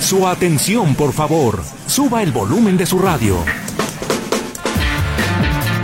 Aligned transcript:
Su 0.00 0.26
atención, 0.26 0.94
por 0.94 1.12
favor. 1.12 1.62
Suba 1.86 2.22
el 2.22 2.32
volumen 2.32 2.76
de 2.76 2.86
su 2.86 2.98
radio. 2.98 3.38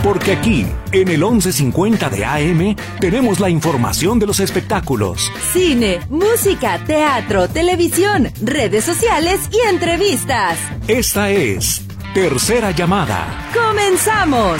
Porque 0.03 0.33
aquí, 0.33 0.65
en 0.91 1.07
el 1.07 1.19
1150 1.19 2.09
de 2.09 2.25
AM, 2.25 2.75
tenemos 2.99 3.39
la 3.39 3.49
información 3.49 4.19
de 4.19 4.27
los 4.27 4.39
espectáculos. 4.39 5.31
Cine, 5.53 6.01
música, 6.09 6.77
teatro, 6.85 7.47
televisión, 7.47 8.29
redes 8.41 8.83
sociales 8.83 9.39
y 9.51 9.67
entrevistas. 9.69 10.57
Esta 10.87 11.29
es 11.31 11.81
Tercera 12.13 12.71
Llamada. 12.71 13.49
¡Comenzamos! 13.53 14.59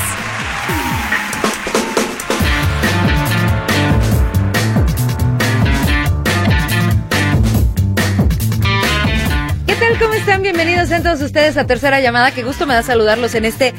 Bienvenidos 10.65 11.03
todos 11.03 11.21
ustedes 11.21 11.57
a 11.57 11.67
Tercera 11.67 11.99
Llamada. 11.99 12.31
Qué 12.31 12.41
gusto 12.41 12.65
me 12.65 12.73
da 12.73 12.83
saludarlos 12.83 13.35
en 13.35 13.43
este 13.43 13.73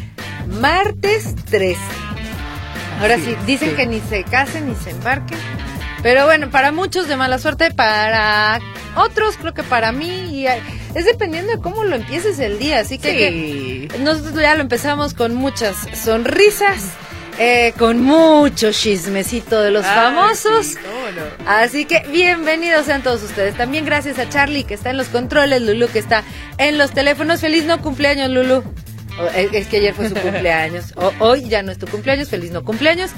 martes 0.60 1.34
13. 1.46 1.80
Ahora 3.00 3.16
sí, 3.16 3.34
dicen 3.46 3.74
que 3.74 3.86
ni 3.86 4.00
se 4.00 4.22
casen 4.22 4.68
ni 4.68 4.74
se 4.74 4.90
embarquen. 4.90 5.38
Pero 6.02 6.26
bueno, 6.26 6.50
para 6.50 6.72
muchos 6.72 7.08
de 7.08 7.16
mala 7.16 7.38
suerte, 7.38 7.70
para 7.70 8.60
otros 8.96 9.38
creo 9.38 9.54
que 9.54 9.62
para 9.62 9.92
mí 9.92 10.42
y 10.42 10.46
es 10.46 11.06
dependiendo 11.06 11.52
de 11.52 11.58
cómo 11.58 11.84
lo 11.84 11.96
empieces 11.96 12.38
el 12.38 12.58
día. 12.58 12.80
Así 12.80 12.98
que, 12.98 13.88
que 13.90 13.98
nosotros 14.00 14.34
ya 14.34 14.54
lo 14.54 14.60
empezamos 14.60 15.14
con 15.14 15.34
muchas 15.34 15.74
sonrisas. 15.94 16.90
Eh, 17.38 17.72
con 17.78 18.00
mucho 18.00 18.70
chismecito 18.70 19.60
de 19.60 19.72
los 19.72 19.84
Ay, 19.84 19.94
famosos. 19.96 20.66
sí, 20.66 20.76
Así 21.46 21.84
que 21.84 22.02
bienvenidos 22.10 22.86
sean 22.86 23.02
todos 23.02 23.22
ustedes. 23.22 23.56
También 23.56 23.84
gracias 23.84 24.18
a 24.18 24.28
Charlie 24.28 24.64
que 24.64 24.74
está 24.74 24.90
en 24.90 24.96
los 24.96 25.08
controles, 25.08 25.62
Lulu 25.62 25.88
que 25.88 25.98
está 25.98 26.24
en 26.58 26.78
los 26.78 26.92
teléfonos. 26.92 27.40
Feliz 27.40 27.64
no 27.64 27.80
cumpleaños, 27.80 28.30
Lulu. 28.30 28.64
Oh, 29.20 29.26
Es 29.34 29.66
que 29.68 29.76
ayer 29.78 29.94
fue 29.94 30.08
su 30.08 30.14
cumpleaños. 30.22 30.92
O- 30.96 31.12
hoy 31.20 31.48
ya 31.48 31.62
no 31.62 31.72
es 31.72 31.78
tu 31.78 31.86
cumpleaños. 31.86 32.28
Feliz 32.28 32.50
no 32.50 32.64
cumpleaños. 32.64 33.10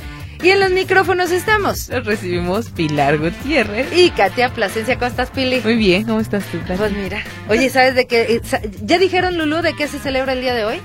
Y 0.43 0.51
en 0.51 0.61
los 0.61 0.71
micrófonos 0.71 1.31
estamos. 1.31 1.89
Recibimos 1.89 2.69
Pilar 2.71 3.17
Gutiérrez. 3.19 3.87
Y 3.97 4.11
Katia 4.11 4.51
Plasencia, 4.53 4.97
¿cómo 4.99 5.07
estás, 5.11 5.31
Pili? 5.31 5.61
Muy 5.65 5.77
bien, 5.77 6.05
¿cómo 6.05 6.21
estás 6.21 6.45
tú, 6.53 6.59
Katy? 6.61 6.77
Pues 6.79 6.93
mira. 6.93 7.23
Oye, 7.49 7.71
¿sabes 7.71 7.95
de 7.95 8.07
qué? 8.07 8.23
eh, 8.23 8.41
¿Ya 8.83 8.99
dijeron, 8.99 9.39
Lulu, 9.39 9.63
de 9.63 9.73
qué 9.75 9.89
se 9.89 9.99
celebra 9.99 10.35
el 10.35 10.43
día 10.43 10.55
de 10.55 10.67
hoy? 10.67 10.81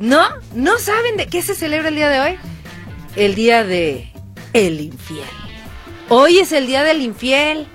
¿No? 0.00 0.22
¿No 0.54 0.78
saben 0.78 1.16
de 1.16 1.26
qué 1.28 1.40
se 1.42 1.54
celebra 1.54 1.88
el 1.90 1.94
día 1.94 2.08
de 2.08 2.18
hoy? 2.20 2.36
El 3.14 3.34
día 3.36 3.62
de 3.62 4.10
el 4.54 4.80
infiel. 4.80 5.22
Hoy 6.12 6.40
es 6.40 6.50
el 6.50 6.66
día 6.66 6.82
del 6.82 7.02
infiel. 7.02 7.68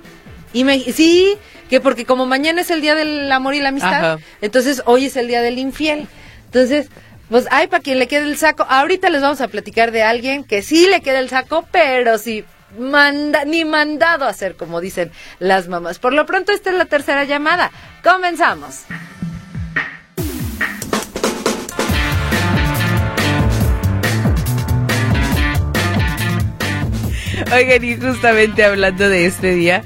Y 0.52 0.66
me, 0.66 0.80
sí, 0.80 1.38
que 1.69 1.80
porque 1.80 2.05
como 2.05 2.25
mañana 2.25 2.61
es 2.61 2.69
el 2.69 2.81
día 2.81 2.94
del 2.94 3.31
amor 3.31 3.55
y 3.55 3.61
la 3.61 3.69
amistad, 3.69 4.14
Ajá. 4.14 4.17
entonces 4.41 4.83
hoy 4.86 5.05
es 5.05 5.16
el 5.16 5.28
día 5.30 5.41
del 5.41 5.58
infiel. 5.58 6.08
Entonces, 6.45 6.89
pues 7.30 7.47
hay 7.50 7.67
para 7.67 7.81
quien 7.81 7.97
le 7.97 8.08
quede 8.08 8.23
el 8.23 8.38
saco. 8.38 8.66
Ahorita 8.67 9.09
les 9.09 9.22
vamos 9.22 9.39
a 9.39 9.47
platicar 9.47 9.91
de 9.91 10.03
alguien 10.03 10.44
que 10.44 10.61
sí 10.61 10.86
le 10.88 11.02
queda 11.02 11.19
el 11.19 11.30
saco, 11.30 11.66
pero 11.72 12.17
sí 12.17 12.44
manda, 12.78 13.45
ni 13.45 13.63
mandado 13.63 14.25
a 14.25 14.30
hacer, 14.30 14.56
como 14.56 14.81
dicen 14.81 15.11
las 15.39 15.69
mamás. 15.69 16.00
Por 16.00 16.11
lo 16.11 16.25
pronto, 16.25 16.52
esta 16.52 16.72
es 16.72 16.75
la 16.75 16.86
tercera 16.86 17.23
llamada. 17.23 17.72
Comenzamos. 18.03 18.81
Oigan, 27.56 27.84
y 27.86 27.95
justamente 27.95 28.66
hablando 28.66 29.08
de 29.08 29.25
este 29.25 29.56
día, 29.56 29.81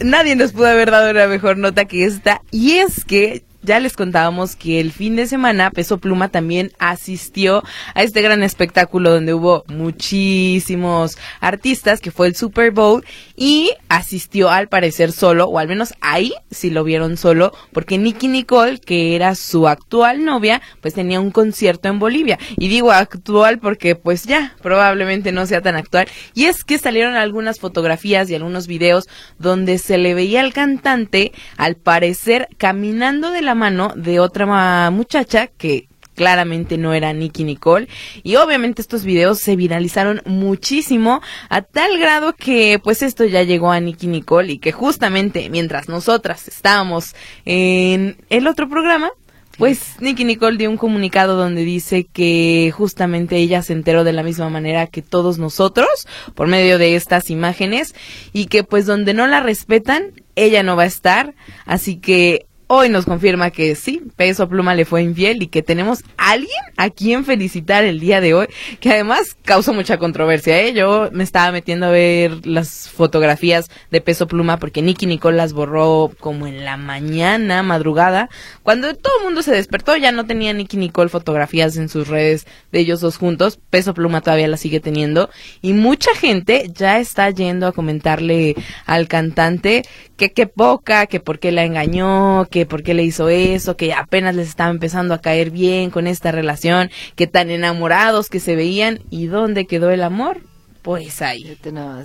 nadie 0.00 0.36
nos 0.36 0.52
pudo 0.52 0.68
haber 0.68 0.90
dado 0.90 1.10
una 1.10 1.26
mejor 1.26 1.58
nota 1.58 1.84
que 1.84 2.06
esta. 2.06 2.40
Y 2.50 2.78
es 2.78 3.04
que 3.04 3.44
ya 3.64 3.80
les 3.80 3.96
contábamos 3.96 4.56
que 4.56 4.80
el 4.80 4.92
fin 4.92 5.16
de 5.16 5.26
semana 5.26 5.70
Peso 5.70 5.98
Pluma 5.98 6.28
también 6.28 6.72
asistió 6.78 7.62
a 7.94 8.02
este 8.02 8.22
gran 8.22 8.42
espectáculo 8.42 9.10
donde 9.10 9.34
hubo 9.34 9.64
muchísimos 9.68 11.18
artistas, 11.40 12.00
que 12.00 12.10
fue 12.10 12.28
el 12.28 12.36
Super 12.36 12.70
Bowl, 12.70 13.04
y 13.36 13.72
asistió 13.88 14.50
al 14.50 14.68
parecer 14.68 15.12
solo, 15.12 15.46
o 15.46 15.58
al 15.58 15.68
menos 15.68 15.94
ahí 16.00 16.34
sí 16.50 16.70
lo 16.70 16.84
vieron 16.84 17.16
solo, 17.16 17.52
porque 17.72 17.98
Nicky 17.98 18.28
Nicole, 18.28 18.78
que 18.78 19.16
era 19.16 19.34
su 19.34 19.66
actual 19.66 20.24
novia, 20.24 20.60
pues 20.80 20.94
tenía 20.94 21.20
un 21.20 21.30
concierto 21.30 21.88
en 21.88 21.98
Bolivia. 21.98 22.38
Y 22.56 22.68
digo 22.68 22.92
actual 22.92 23.58
porque 23.58 23.96
pues 23.96 24.24
ya, 24.24 24.54
probablemente 24.62 25.32
no 25.32 25.46
sea 25.46 25.60
tan 25.60 25.76
actual. 25.76 26.06
Y 26.34 26.44
es 26.44 26.64
que 26.64 26.78
salieron 26.78 27.16
algunas 27.16 27.58
fotografías 27.58 28.28
y 28.28 28.34
algunos 28.34 28.66
videos 28.66 29.08
donde 29.38 29.78
se 29.78 29.98
le 29.98 30.14
veía 30.14 30.40
al 30.40 30.52
cantante, 30.52 31.32
al 31.56 31.76
parecer, 31.76 32.48
caminando 32.58 33.30
de 33.30 33.42
la 33.42 33.53
mano 33.54 33.92
de 33.96 34.20
otra 34.20 34.90
muchacha 34.90 35.46
que 35.46 35.88
claramente 36.14 36.78
no 36.78 36.94
era 36.94 37.12
Nicky 37.12 37.44
Nicole. 37.44 37.88
Y 38.22 38.36
obviamente 38.36 38.80
estos 38.80 39.04
videos 39.04 39.40
se 39.40 39.56
viralizaron 39.56 40.22
muchísimo 40.24 41.20
a 41.48 41.62
tal 41.62 41.98
grado 41.98 42.34
que 42.34 42.80
pues 42.82 43.02
esto 43.02 43.24
ya 43.24 43.42
llegó 43.42 43.70
a 43.70 43.80
Nicky 43.80 44.06
Nicole 44.06 44.52
y 44.52 44.58
que 44.58 44.72
justamente 44.72 45.50
mientras 45.50 45.88
nosotras 45.88 46.48
estábamos 46.48 47.14
en 47.44 48.16
el 48.30 48.46
otro 48.46 48.68
programa 48.68 49.10
pues 49.58 50.00
Nicky 50.00 50.24
Nicole 50.24 50.56
dio 50.56 50.68
un 50.68 50.76
comunicado 50.76 51.36
donde 51.36 51.62
dice 51.62 52.08
que 52.12 52.72
justamente 52.76 53.36
ella 53.36 53.62
se 53.62 53.72
enteró 53.72 54.02
de 54.02 54.12
la 54.12 54.24
misma 54.24 54.48
manera 54.48 54.88
que 54.88 55.00
todos 55.00 55.38
nosotros 55.38 56.08
por 56.34 56.48
medio 56.48 56.76
de 56.76 56.96
estas 56.96 57.30
imágenes 57.30 57.94
y 58.32 58.46
que 58.46 58.64
pues 58.64 58.84
donde 58.84 59.14
no 59.14 59.28
la 59.28 59.38
respetan 59.40 60.12
ella 60.36 60.62
no 60.62 60.76
va 60.76 60.82
a 60.84 60.86
estar. 60.86 61.34
Así 61.64 61.96
que 61.96 62.46
Hoy 62.66 62.88
nos 62.88 63.04
confirma 63.04 63.50
que 63.50 63.74
sí, 63.74 64.00
Peso 64.16 64.48
Pluma 64.48 64.74
le 64.74 64.86
fue 64.86 65.02
infiel 65.02 65.42
y 65.42 65.48
que 65.48 65.62
tenemos 65.62 66.02
a 66.16 66.30
alguien 66.30 66.50
a 66.78 66.88
quien 66.88 67.26
felicitar 67.26 67.84
el 67.84 68.00
día 68.00 68.22
de 68.22 68.32
hoy, 68.32 68.46
que 68.80 68.90
además 68.90 69.36
causó 69.44 69.74
mucha 69.74 69.98
controversia. 69.98 70.58
¿eh? 70.62 70.72
Yo 70.72 71.10
me 71.12 71.24
estaba 71.24 71.52
metiendo 71.52 71.86
a 71.86 71.90
ver 71.90 72.46
las 72.46 72.88
fotografías 72.88 73.70
de 73.90 74.00
Peso 74.00 74.26
Pluma 74.26 74.58
porque 74.58 74.80
Nicky 74.80 75.04
Nicole 75.04 75.36
las 75.36 75.52
borró 75.52 76.10
como 76.20 76.46
en 76.46 76.64
la 76.64 76.78
mañana, 76.78 77.62
madrugada. 77.62 78.30
Cuando 78.62 78.94
todo 78.94 79.18
el 79.18 79.24
mundo 79.24 79.42
se 79.42 79.52
despertó 79.52 79.96
ya 79.96 80.10
no 80.10 80.24
tenía 80.24 80.54
Nicky 80.54 80.78
Nicole 80.78 81.10
fotografías 81.10 81.76
en 81.76 81.90
sus 81.90 82.08
redes 82.08 82.46
de 82.72 82.80
ellos 82.80 83.02
dos 83.02 83.18
juntos. 83.18 83.58
Peso 83.68 83.92
Pluma 83.92 84.22
todavía 84.22 84.48
las 84.48 84.60
sigue 84.60 84.80
teniendo 84.80 85.28
y 85.60 85.74
mucha 85.74 86.14
gente 86.14 86.70
ya 86.74 86.98
está 86.98 87.28
yendo 87.28 87.66
a 87.66 87.72
comentarle 87.72 88.54
al 88.86 89.06
cantante 89.06 89.82
que 90.16 90.32
qué 90.32 90.46
poca, 90.46 91.06
que 91.06 91.20
por 91.20 91.38
qué 91.38 91.52
la 91.52 91.64
engañó, 91.64 92.46
que 92.54 92.66
por 92.66 92.84
qué 92.84 92.94
le 92.94 93.02
hizo 93.02 93.28
eso, 93.28 93.76
que 93.76 93.92
apenas 93.92 94.36
les 94.36 94.46
estaba 94.46 94.70
empezando 94.70 95.12
a 95.12 95.20
caer 95.20 95.50
bien 95.50 95.90
con 95.90 96.06
esta 96.06 96.30
relación, 96.30 96.88
que 97.16 97.26
tan 97.26 97.50
enamorados 97.50 98.30
que 98.30 98.38
se 98.38 98.54
veían 98.54 99.00
y 99.10 99.26
dónde 99.26 99.66
quedó 99.66 99.90
el 99.90 100.04
amor, 100.04 100.40
pues 100.80 101.20
ahí. 101.20 101.58
No, 101.72 102.04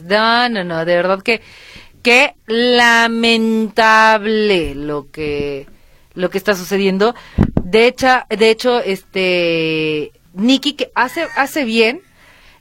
no, 0.50 0.64
no, 0.64 0.86
de 0.86 0.96
verdad 0.96 1.22
que 1.22 1.42
qué 2.02 2.34
lamentable 2.48 3.54
lo 4.74 5.12
que 5.12 5.68
lo 6.16 6.32
que 6.32 6.40
está 6.40 6.56
sucediendo. 6.56 7.14
De 7.64 7.86
hecho, 7.86 8.08
de 8.28 8.50
hecho, 8.50 8.80
este 8.80 10.14
Nicky 10.34 10.74
que 10.74 10.90
hace 10.96 11.28
hace 11.38 11.64
bien. 11.64 12.02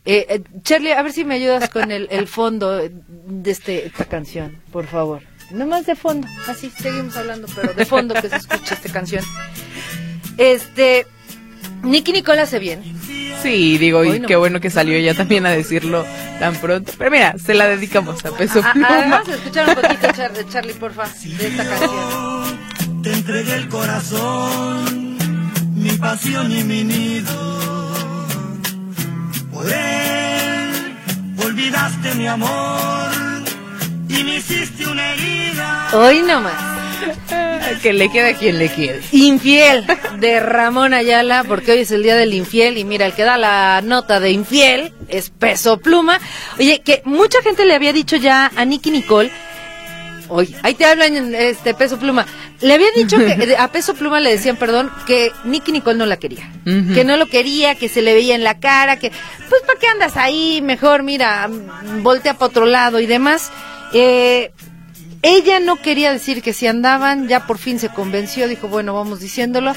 Eh, 0.05 0.27
eh, 0.29 0.43
Charlie, 0.61 0.93
a 0.93 1.01
ver 1.01 1.13
si 1.15 1.25
me 1.25 1.37
ayudas 1.37 1.71
con 1.71 1.91
el, 1.91 2.07
el 2.11 2.29
fondo 2.29 2.77
de 2.77 3.51
este, 3.51 3.87
esta 3.87 4.05
canción, 4.05 4.61
por 4.73 4.85
favor. 4.87 5.23
No 5.51 5.67
más 5.67 5.87
de 5.87 5.97
fondo, 5.97 6.27
así 6.47 6.71
seguimos 6.71 7.17
hablando, 7.17 7.49
pero 7.55 7.73
de 7.73 7.87
fondo 7.87 8.15
que 8.15 8.29
se 8.29 8.37
escuche 8.37 8.75
esta 8.75 8.93
canción. 8.93 9.25
Este, 10.37 11.07
Nicky 11.83 12.13
Nicole 12.13 12.41
hace 12.43 12.59
bien. 12.59 12.83
Sí, 13.43 13.79
digo, 13.79 14.01
Hoy 14.01 14.17
y 14.17 14.21
no. 14.21 14.27
qué 14.29 14.37
bueno 14.37 14.61
que 14.61 14.69
salió 14.69 14.95
ella 14.97 15.15
también 15.15 15.47
a 15.47 15.51
decirlo 15.51 16.05
tan 16.41 16.55
pronto. 16.57 16.93
Pero 16.99 17.11
mira, 17.11 17.37
se 17.39 17.55
la 17.55 17.67
dedicamos 17.69 18.25
a 18.25 18.31
Peso 18.33 18.61
A- 18.63 18.71
a- 18.71 18.73
Pluma. 18.73 18.89
Además, 18.91 19.29
escuchar 19.29 19.69
un 19.69 19.75
poquito, 19.77 20.09
Char- 20.13 20.49
Charlie, 20.51 20.75
porfa, 20.75 21.09
de 21.09 21.47
esta 21.47 21.65
canción. 21.65 23.03
Te 23.03 23.13
entregué 23.13 23.55
el 23.55 23.69
corazón, 23.69 25.19
mi 25.75 25.91
pasión 25.93 26.51
y 26.53 26.65
mi 26.65 26.85
nido. 26.85 27.59
Por 29.53 29.71
él 29.73 30.97
olvidaste 31.45 32.15
mi 32.17 32.27
amor 32.27 33.08
y 34.19 34.25
me 34.25 34.37
hiciste 34.37 34.87
una 34.87 35.13
herida. 35.13 35.89
Hoy 35.95 36.23
nomás. 36.23 36.55
que 37.83 37.93
le 37.93 38.11
quede 38.11 38.31
a 38.31 38.35
quien 38.35 38.59
le 38.59 38.69
quede. 38.71 39.01
Infiel 39.13 39.87
de 40.19 40.41
Ramón 40.41 40.95
Ayala, 40.95 41.45
porque 41.45 41.73
hoy 41.73 41.79
es 41.81 41.91
el 41.93 42.03
día 42.03 42.17
del 42.17 42.35
infiel 42.35 42.79
y 42.79 42.85
mira, 42.85 43.07
el 43.07 43.13
que 43.13 43.23
da 43.23 43.37
la 43.37 43.81
nota 43.85 44.19
de 44.21 44.31
infiel 44.33 44.93
es 45.09 45.31
Peso 45.31 45.79
Pluma. 45.79 46.19
Oye, 46.59 46.81
que 46.81 47.03
mucha 47.05 47.41
gente 47.43 47.65
le 47.65 47.75
había 47.75 47.93
dicho 47.93 48.17
ya 48.17 48.51
a 48.57 48.65
Nicky 48.65 48.91
Nicole, 48.91 49.31
oye, 50.29 50.57
ahí 50.63 50.75
te 50.75 50.87
hablan 50.87 51.35
este 51.35 51.75
Peso 51.75 51.99
Pluma, 51.99 52.27
le 52.61 52.75
había 52.75 52.91
dicho 52.97 53.17
que 53.19 53.57
a 53.57 53.69
Peso 53.71 53.95
Pluma 53.95 54.19
le 54.19 54.31
decían, 54.31 54.57
perdón, 54.57 54.91
que 55.07 55.31
Nicky 55.45 55.71
Nicole 55.71 55.99
no 55.99 56.07
la 56.07 56.17
quería, 56.17 56.51
que 56.65 57.05
no 57.05 57.17
lo 57.17 57.27
quería, 57.27 57.77
que 57.77 57.89
se 57.89 58.03
le 58.03 58.15
veía 58.15 58.35
en 58.35 58.43
la 58.45 58.59
cara, 58.59 58.99
que 58.99 59.13
pues 59.49 59.63
¿para 59.63 59.79
qué 59.79 59.87
andas 59.87 60.17
ahí? 60.17 60.61
Mejor, 60.63 61.03
mira, 61.03 61.49
voltea 62.03 62.35
para 62.35 62.47
otro 62.47 62.67
lado 62.67 62.99
y 62.99 63.07
demás. 63.07 63.53
Eh, 63.93 64.53
Ella 65.23 65.59
no 65.59 65.77
quería 65.77 66.13
decir 66.13 66.43
que 66.43 66.53
si 66.53 66.69
andaban, 66.69 67.27
ya 67.27 67.47
por 67.47 67.59
fin 67.59 67.81
se 67.81 67.89
convenció, 67.89 68.47
dijo, 68.47 68.69
bueno, 68.69 68.95
vamos 68.95 69.19
diciéndolo, 69.19 69.75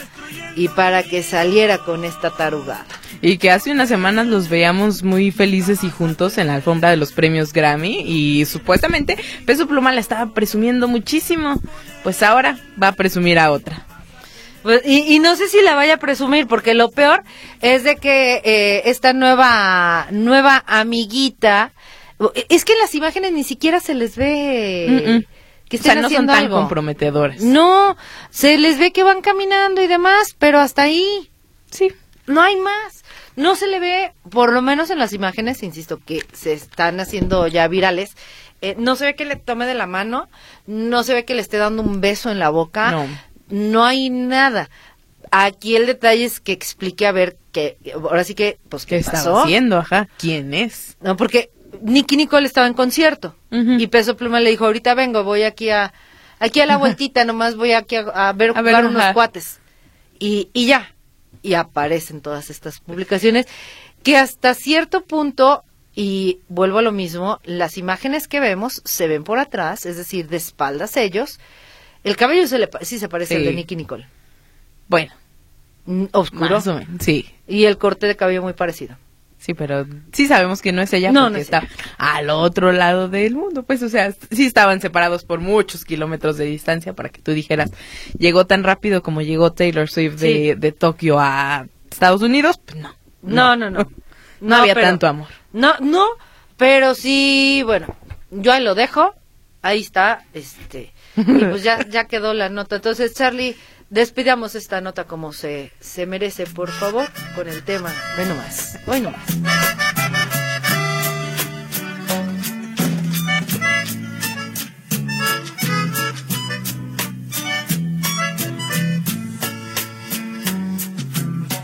y 0.55 0.67
para 0.67 1.01
que 1.01 1.23
saliera 1.23 1.79
con 1.79 2.05
esta 2.05 2.29
tarugada. 2.29 2.85
Y 3.23 3.37
que 3.37 3.49
hace 3.49 3.71
unas 3.71 3.89
semanas 3.89 4.27
los 4.27 4.49
veíamos 4.49 5.01
muy 5.01 5.31
felices 5.31 5.83
y 5.83 5.89
juntos 5.89 6.37
en 6.37 6.47
la 6.47 6.55
alfombra 6.55 6.91
de 6.91 6.97
los 6.97 7.11
premios 7.11 7.53
Grammy 7.53 8.03
y 8.05 8.45
supuestamente 8.45 9.17
Peso 9.45 9.67
Pluma 9.67 9.91
la 9.91 9.99
estaba 9.99 10.33
presumiendo 10.33 10.87
muchísimo. 10.87 11.59
Pues 12.03 12.21
ahora 12.23 12.59
va 12.81 12.89
a 12.89 12.91
presumir 12.93 13.37
a 13.39 13.51
otra. 13.51 13.85
Pues, 14.63 14.81
y, 14.85 15.15
y 15.15 15.19
no 15.19 15.35
sé 15.35 15.47
si 15.49 15.61
la 15.61 15.73
vaya 15.73 15.95
a 15.95 15.97
presumir, 15.97 16.45
porque 16.47 16.75
lo 16.75 16.91
peor 16.91 17.23
es 17.61 17.83
de 17.83 17.95
que 17.95 18.41
eh, 18.43 18.83
esta 18.85 19.13
nueva, 19.13 20.07
nueva 20.11 20.63
amiguita, 20.67 21.73
es 22.49 22.65
que 22.65 22.73
en 22.73 22.79
las 22.79 22.93
imágenes 22.95 23.31
ni 23.33 23.43
siquiera 23.43 23.79
se 23.79 23.93
les 23.93 24.15
ve 24.15 24.87
Mm, 24.89 25.11
mm. 25.17 25.25
que 25.69 25.77
O 25.77 25.81
sea, 25.81 25.93
estén 25.93 25.95
no 25.95 26.01
son 26.01 26.05
haciendo 26.05 26.33
tan 26.33 26.43
algo. 26.43 26.57
comprometedores. 26.57 27.41
No, 27.43 27.95
se 28.29 28.57
les 28.57 28.77
ve 28.79 28.91
que 28.91 29.03
van 29.03 29.21
caminando 29.21 29.81
y 29.81 29.87
demás, 29.87 30.35
pero 30.37 30.59
hasta 30.59 30.83
ahí 30.83 31.29
Sí. 31.71 31.89
no 32.27 32.41
hay 32.41 32.55
más. 32.57 33.03
No 33.37 33.55
se 33.55 33.67
le 33.67 33.79
ve, 33.79 34.13
por 34.29 34.51
lo 34.51 34.61
menos 34.61 34.89
en 34.89 34.99
las 34.99 35.13
imágenes, 35.13 35.63
insisto, 35.63 35.99
que 36.05 36.23
se 36.33 36.51
están 36.53 36.99
haciendo 36.99 37.47
ya 37.47 37.67
virales, 37.69 38.11
eh, 38.61 38.75
no 38.77 38.95
se 38.97 39.05
ve 39.05 39.15
que 39.15 39.23
le 39.25 39.37
tome 39.37 39.65
de 39.65 39.73
la 39.73 39.87
mano, 39.87 40.27
no 40.67 41.03
se 41.03 41.13
ve 41.13 41.23
que 41.25 41.33
le 41.33 41.41
esté 41.41 41.55
dando 41.57 41.81
un 41.81 42.01
beso 42.01 42.29
en 42.29 42.39
la 42.39 42.49
boca, 42.49 42.91
No. 42.91 43.07
no 43.49 43.85
hay 43.85 44.09
nada. 44.09 44.69
Aquí 45.31 45.77
el 45.77 45.85
detalle 45.87 46.25
es 46.25 46.41
que 46.41 46.51
explique 46.51 47.07
a 47.07 47.13
ver 47.13 47.37
que, 47.53 47.77
ahora 47.95 48.25
sí 48.25 48.35
que, 48.35 48.59
pues, 48.67 48.85
¿Qué 48.85 48.95
¿qué 48.95 48.97
estaba 48.97 49.17
pasó? 49.17 49.39
haciendo? 49.43 49.77
Ajá. 49.77 50.09
¿Quién 50.17 50.53
es? 50.53 50.97
No, 50.99 51.15
porque 51.15 51.49
Nicky 51.81 52.17
Nicole 52.17 52.45
estaba 52.47 52.67
en 52.67 52.73
concierto 52.73 53.35
y 53.49 53.87
Peso 53.87 54.15
Pluma 54.17 54.39
le 54.39 54.49
dijo, 54.49 54.65
ahorita 54.65 54.93
vengo, 54.93 55.23
voy 55.23 55.43
aquí 55.43 55.69
a, 55.69 55.93
aquí 56.39 56.59
a 56.61 56.65
la 56.65 56.77
vueltita, 56.77 57.25
nomás 57.25 57.55
voy 57.55 57.71
aquí 57.73 57.95
a, 57.97 58.01
a 58.01 58.33
ver, 58.33 58.53
A 58.55 58.61
ver, 58.61 58.85
unos 58.85 59.01
ajá. 59.01 59.13
cuates. 59.13 59.59
Y, 60.19 60.49
y 60.53 60.67
ya, 60.67 60.93
y 61.41 61.53
aparecen 61.55 62.21
todas 62.21 62.49
estas 62.49 62.79
publicaciones 62.79 63.47
que 64.03 64.17
hasta 64.17 64.53
cierto 64.53 65.01
punto, 65.03 65.63
y 65.95 66.39
vuelvo 66.47 66.79
a 66.79 66.81
lo 66.81 66.91
mismo, 66.91 67.39
las 67.43 67.77
imágenes 67.77 68.27
que 68.27 68.39
vemos 68.39 68.81
se 68.85 69.07
ven 69.07 69.23
por 69.23 69.39
atrás, 69.39 69.85
es 69.85 69.97
decir, 69.97 70.27
de 70.27 70.37
espaldas 70.37 70.95
ellos. 70.97 71.39
El 72.03 72.15
cabello 72.15 72.47
se 72.47 72.57
le, 72.57 72.69
sí 72.81 72.97
se 72.99 73.09
parece 73.09 73.35
al 73.35 73.41
Sí. 73.41 73.47
de 73.47 73.53
Nicky 73.53 73.75
Nicole. 73.75 74.07
Bueno, 74.87 75.11
Mm, 75.85 76.05
Oscuro. 76.11 76.49
más 76.51 76.67
o 76.67 76.75
menos. 76.75 77.01
Sí. 77.03 77.27
Y 77.47 77.65
el 77.65 77.77
corte 77.79 78.05
de 78.05 78.15
cabello 78.15 78.43
muy 78.43 78.53
parecido. 78.53 78.97
Sí, 79.41 79.55
pero 79.55 79.87
sí 80.13 80.27
sabemos 80.27 80.61
que 80.61 80.71
no 80.71 80.83
es 80.83 80.93
ella 80.93 81.11
No, 81.11 81.21
porque 81.21 81.31
no 81.33 81.37
es 81.39 81.43
está 81.45 81.67
al 81.97 82.29
otro 82.29 82.71
lado 82.71 83.09
del 83.09 83.33
mundo. 83.33 83.63
Pues, 83.63 83.81
o 83.81 83.89
sea, 83.89 84.13
sí 84.29 84.45
estaban 84.45 84.81
separados 84.81 85.23
por 85.25 85.39
muchos 85.39 85.83
kilómetros 85.83 86.37
de 86.37 86.45
distancia 86.45 86.93
para 86.93 87.09
que 87.09 87.23
tú 87.23 87.31
dijeras, 87.31 87.71
llegó 88.17 88.45
tan 88.45 88.63
rápido 88.63 89.01
como 89.01 89.21
llegó 89.23 89.51
Taylor 89.51 89.89
Swift 89.89 90.19
de, 90.19 90.53
Sí. 90.53 90.53
de 90.59 90.71
Tokio 90.71 91.19
a 91.19 91.65
Estados 91.89 92.21
Unidos. 92.21 92.59
Pues 92.63 92.77
no. 92.81 92.93
No, 93.23 93.55
no, 93.55 93.71
no. 93.71 93.89
No, 94.41 94.55
había 94.57 94.75
pero- 94.75 94.85
tanto 94.87 95.07
amor. 95.07 95.27
No, 95.53 95.73
no, 95.79 96.05
pero 96.57 96.93
sí, 96.93 97.63
bueno, 97.65 97.87
yo 98.29 98.53
ahí 98.53 98.63
lo 98.63 98.75
dejo, 98.75 99.15
ahí 99.63 99.81
está, 99.81 100.23
este, 100.35 100.93
y 101.17 101.23
pues 101.23 101.63
ya, 101.63 101.83
ya 101.89 102.05
quedó 102.05 102.33
la 102.35 102.49
nota. 102.49 102.75
Entonces, 102.75 103.13
Charlie, 103.15 103.55
despidamos 103.91 104.55
esta 104.55 104.81
nota 104.81 105.03
como 105.03 105.33
se, 105.33 105.71
se 105.79 106.07
merece, 106.07 106.47
por 106.47 106.71
favor, 106.71 107.07
con 107.35 107.47
el 107.47 107.61
tema. 107.63 107.93
Ve 108.17 108.25
nomás, 108.25 108.79
hoy 108.87 109.01
nomás. 109.01 109.21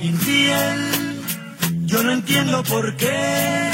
Infiel, 0.02 1.22
yo 1.86 2.04
no 2.04 2.12
entiendo 2.12 2.62
por 2.64 2.96
qué 2.98 3.72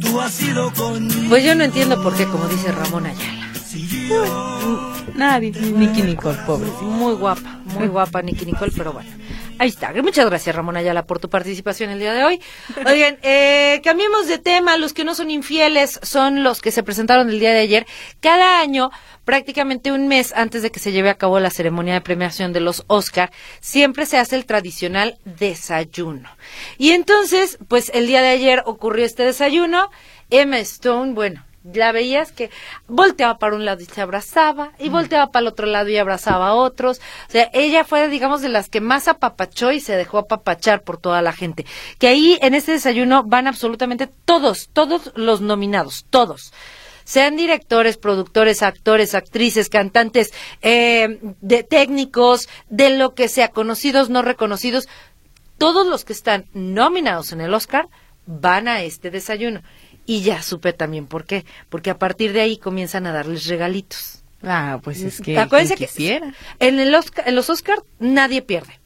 tú 0.00 0.20
has 0.20 0.32
sido 0.32 0.72
conmigo. 0.72 1.28
Pues 1.28 1.44
yo 1.44 1.54
no 1.56 1.64
entiendo 1.64 2.00
por 2.02 2.16
qué, 2.16 2.24
como 2.24 2.46
dice 2.46 2.72
Ramón 2.72 3.06
Ayala. 3.06 3.52
Si 3.68 4.08
yo 4.08 4.97
Nadie. 5.14 5.50
Nicky 5.50 6.02
Nicole, 6.02 6.38
pobre. 6.46 6.68
Muy 6.82 7.14
guapa, 7.14 7.60
muy 7.64 7.88
guapa 7.88 8.22
Nicky 8.22 8.46
Nicole, 8.46 8.72
pero 8.76 8.92
bueno. 8.92 9.10
Ahí 9.60 9.70
está. 9.70 9.92
Muchas 10.02 10.26
gracias, 10.26 10.54
Ramón 10.54 10.76
Ayala, 10.76 11.04
por 11.04 11.18
tu 11.18 11.28
participación 11.28 11.90
el 11.90 11.98
día 11.98 12.14
de 12.14 12.24
hoy. 12.24 12.40
Oigan, 12.86 13.18
eh, 13.22 13.80
cambiemos 13.82 14.28
de 14.28 14.38
tema. 14.38 14.76
Los 14.76 14.92
que 14.92 15.02
no 15.02 15.16
son 15.16 15.30
infieles 15.30 15.98
son 16.02 16.44
los 16.44 16.60
que 16.60 16.70
se 16.70 16.84
presentaron 16.84 17.28
el 17.28 17.40
día 17.40 17.52
de 17.52 17.58
ayer. 17.58 17.86
Cada 18.20 18.60
año, 18.60 18.92
prácticamente 19.24 19.90
un 19.90 20.06
mes 20.06 20.32
antes 20.36 20.62
de 20.62 20.70
que 20.70 20.78
se 20.78 20.92
lleve 20.92 21.10
a 21.10 21.16
cabo 21.16 21.40
la 21.40 21.50
ceremonia 21.50 21.94
de 21.94 22.00
premiación 22.00 22.52
de 22.52 22.60
los 22.60 22.84
Oscar, 22.86 23.32
siempre 23.60 24.06
se 24.06 24.18
hace 24.18 24.36
el 24.36 24.46
tradicional 24.46 25.18
desayuno. 25.24 26.30
Y 26.78 26.90
entonces, 26.90 27.58
pues 27.66 27.90
el 27.94 28.06
día 28.06 28.22
de 28.22 28.28
ayer 28.28 28.62
ocurrió 28.64 29.04
este 29.04 29.24
desayuno. 29.24 29.90
Emma 30.30 30.58
Stone, 30.58 31.14
bueno, 31.14 31.44
la 31.74 31.92
veías 31.92 32.32
que 32.32 32.50
volteaba 32.86 33.38
para 33.38 33.56
un 33.56 33.64
lado 33.64 33.82
y 33.82 33.86
se 33.86 34.00
abrazaba, 34.00 34.72
y 34.78 34.88
volteaba 34.88 35.30
para 35.30 35.42
el 35.42 35.48
otro 35.48 35.66
lado 35.66 35.88
y 35.88 35.96
abrazaba 35.96 36.48
a 36.48 36.54
otros. 36.54 37.00
O 37.28 37.32
sea, 37.32 37.50
ella 37.52 37.84
fue, 37.84 38.08
digamos, 38.08 38.42
de 38.42 38.48
las 38.48 38.68
que 38.68 38.80
más 38.80 39.08
apapachó 39.08 39.72
y 39.72 39.80
se 39.80 39.96
dejó 39.96 40.18
apapachar 40.18 40.82
por 40.82 40.98
toda 40.98 41.22
la 41.22 41.32
gente. 41.32 41.66
Que 41.98 42.08
ahí 42.08 42.38
en 42.42 42.54
este 42.54 42.72
desayuno 42.72 43.24
van 43.24 43.46
absolutamente 43.46 44.08
todos, 44.24 44.68
todos 44.72 45.12
los 45.14 45.40
nominados, 45.40 46.06
todos. 46.10 46.52
Sean 47.04 47.36
directores, 47.36 47.96
productores, 47.96 48.62
actores, 48.62 49.14
actrices, 49.14 49.70
cantantes, 49.70 50.30
eh, 50.60 51.18
de 51.40 51.62
técnicos, 51.62 52.50
de 52.68 52.90
lo 52.90 53.14
que 53.14 53.28
sea, 53.28 53.48
conocidos, 53.48 54.10
no 54.10 54.20
reconocidos, 54.20 54.88
todos 55.56 55.86
los 55.86 56.04
que 56.04 56.12
están 56.12 56.46
nominados 56.52 57.32
en 57.32 57.40
el 57.40 57.54
Oscar 57.54 57.88
van 58.26 58.68
a 58.68 58.82
este 58.82 59.10
desayuno. 59.10 59.62
Y 60.08 60.22
ya 60.22 60.40
supe 60.40 60.72
también 60.72 61.06
por 61.06 61.26
qué. 61.26 61.44
Porque 61.68 61.90
a 61.90 61.98
partir 61.98 62.32
de 62.32 62.40
ahí 62.40 62.56
comienzan 62.56 63.06
a 63.06 63.12
darles 63.12 63.46
regalitos. 63.46 64.22
Ah, 64.42 64.80
pues 64.82 65.02
es 65.02 65.20
que. 65.20 65.38
Acuérdense 65.38 65.76
que 65.76 65.86
quisiera. 65.86 66.32
en, 66.60 66.80
el 66.80 66.94
Oscar, 66.94 67.28
en 67.28 67.36
los 67.36 67.50
Oscar 67.50 67.76
nadie 67.98 68.40
pierde. 68.40 68.80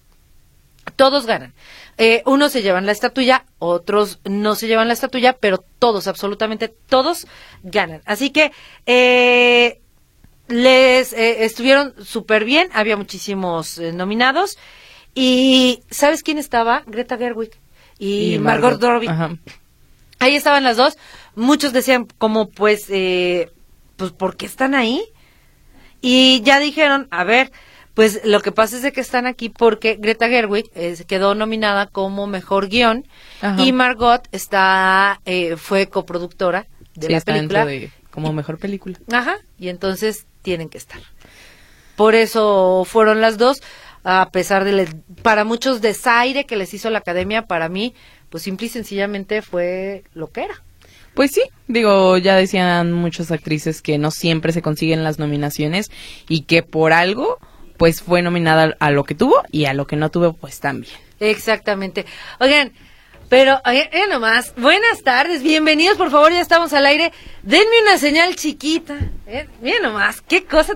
Todos 0.97 1.25
ganan. 1.27 1.55
Eh, 1.97 2.25
unos 2.27 2.51
se 2.51 2.63
llevan 2.63 2.87
la 2.87 2.93
estatuilla, 2.93 3.45
otros 3.61 4.19
no 4.25 4.57
se 4.57 4.67
llevan 4.67 4.89
la 4.89 4.95
estatuilla, 4.95 5.35
pero 5.35 5.65
todos, 5.79 6.09
absolutamente 6.09 6.67
todos 6.89 7.29
ganan. 7.63 8.03
Así 8.05 8.31
que 8.31 8.51
eh, 8.87 9.81
les 10.49 11.13
eh, 11.13 11.45
estuvieron 11.45 11.95
súper 12.05 12.45
bien, 12.45 12.69
había 12.73 12.97
muchísimos 12.97 13.79
eh, 13.79 13.93
nominados. 13.93 14.59
Y 15.15 15.85
¿sabes 15.89 16.25
quién 16.25 16.39
estaba? 16.39 16.83
Greta 16.89 17.17
Gerwig 17.17 17.53
y, 17.97 18.39
Margot, 18.41 18.83
Robbie. 18.83 19.09
Ajá. 19.09 19.37
Ahí 20.23 20.37
estaban 20.37 20.65
las 20.65 20.77
dos. 20.77 20.97
Muchos 21.35 21.73
decían 21.73 22.07
como 22.19 22.49
pues, 22.49 22.87
eh, 22.89 23.51
pues, 23.97 24.13
¿por 24.13 24.37
qué 24.37 24.47
están 24.47 24.75
ahí? 24.75 25.03
Y 26.01 26.41
ya 26.43 26.59
dijeron, 26.59 27.09
a 27.11 27.25
ver, 27.25 27.53
pues 27.95 28.21
lo 28.25 28.41
que 28.41 28.53
pasa 28.53 28.77
es 28.77 28.83
de 28.83 28.93
que 28.93 29.01
están 29.01 29.27
aquí 29.27 29.49
porque 29.49 29.97
Greta 29.99 30.29
Gerwig 30.29 30.71
eh, 30.75 30.97
quedó 31.07 31.35
nominada 31.35 31.87
como 31.87 32.27
mejor 32.27 32.69
guion 32.69 33.07
Ajá. 33.41 33.63
y 33.63 33.73
Margot 33.73 34.27
está, 34.33 35.21
eh, 35.25 35.57
fue 35.57 35.89
coproductora 35.89 36.67
de 36.95 37.07
Sí, 37.09 37.13
la 37.13 37.21
película. 37.21 37.65
de 37.67 37.91
como 38.11 38.33
mejor 38.33 38.59
película. 38.59 38.99
Ajá, 39.11 39.37
y 39.59 39.69
entonces 39.69 40.27
tienen 40.43 40.69
que 40.69 40.79
estar. 40.79 41.01
Por 41.97 42.15
eso 42.15 42.85
fueron 42.87 43.21
las 43.21 43.39
dos, 43.39 43.63
a 44.05 44.31
pesar 44.31 44.65
de, 44.65 44.87
para 45.23 45.45
muchos 45.45 45.81
desaire 45.81 46.45
que 46.47 46.57
les 46.57 46.75
hizo 46.75 46.91
la 46.91 46.99
academia, 46.99 47.47
para 47.47 47.69
mí, 47.69 47.95
pues 48.33 48.45
simple 48.45 48.67
y 48.67 48.71
sencillamente 48.71 49.43
fue 49.43 50.05
lo 50.15 50.33
que 50.33 50.45
era. 50.45 50.55
Pues 51.13 51.33
sí, 51.33 51.43
digo, 51.69 52.17
ya 52.17 52.35
decían 52.35 52.91
muchas 52.91 53.31
actrices 53.31 53.83
que 53.83 53.99
no 53.99 54.11
siempre 54.11 54.53
se 54.53 54.63
consiguen 54.63 55.05
las 55.05 55.19
nominaciones 55.19 55.91
y 56.31 56.45
que 56.45 56.63
por 56.63 56.95
algo, 56.95 57.39
pues 57.77 58.01
fue 58.01 58.23
nominada 58.23 58.75
a 58.81 58.91
lo 58.91 59.05
que 59.05 59.15
tuvo 59.15 59.43
y 59.51 59.67
a 59.67 59.75
lo 59.75 59.87
que 59.87 59.97
no 59.97 60.11
tuvo, 60.11 60.33
pues 60.33 60.61
también. 60.61 60.95
Exactamente. 61.21 62.07
Oigan, 62.41 62.73
pero, 63.29 63.61
oigan, 63.67 63.89
eh, 63.93 64.07
nomás, 64.09 64.55
buenas 64.57 65.03
tardes, 65.03 65.43
bienvenidos, 65.43 65.99
por 65.99 66.11
favor, 66.11 66.33
ya 66.33 66.41
estamos 66.41 66.73
al 66.73 66.87
aire. 66.87 67.13
Denme 67.43 67.83
una 67.83 67.99
señal 67.99 68.35
chiquita. 68.35 68.99
Eh, 69.27 69.47
miren 69.61 69.83
nomás, 69.83 70.23
qué 70.23 70.45
cosa. 70.45 70.73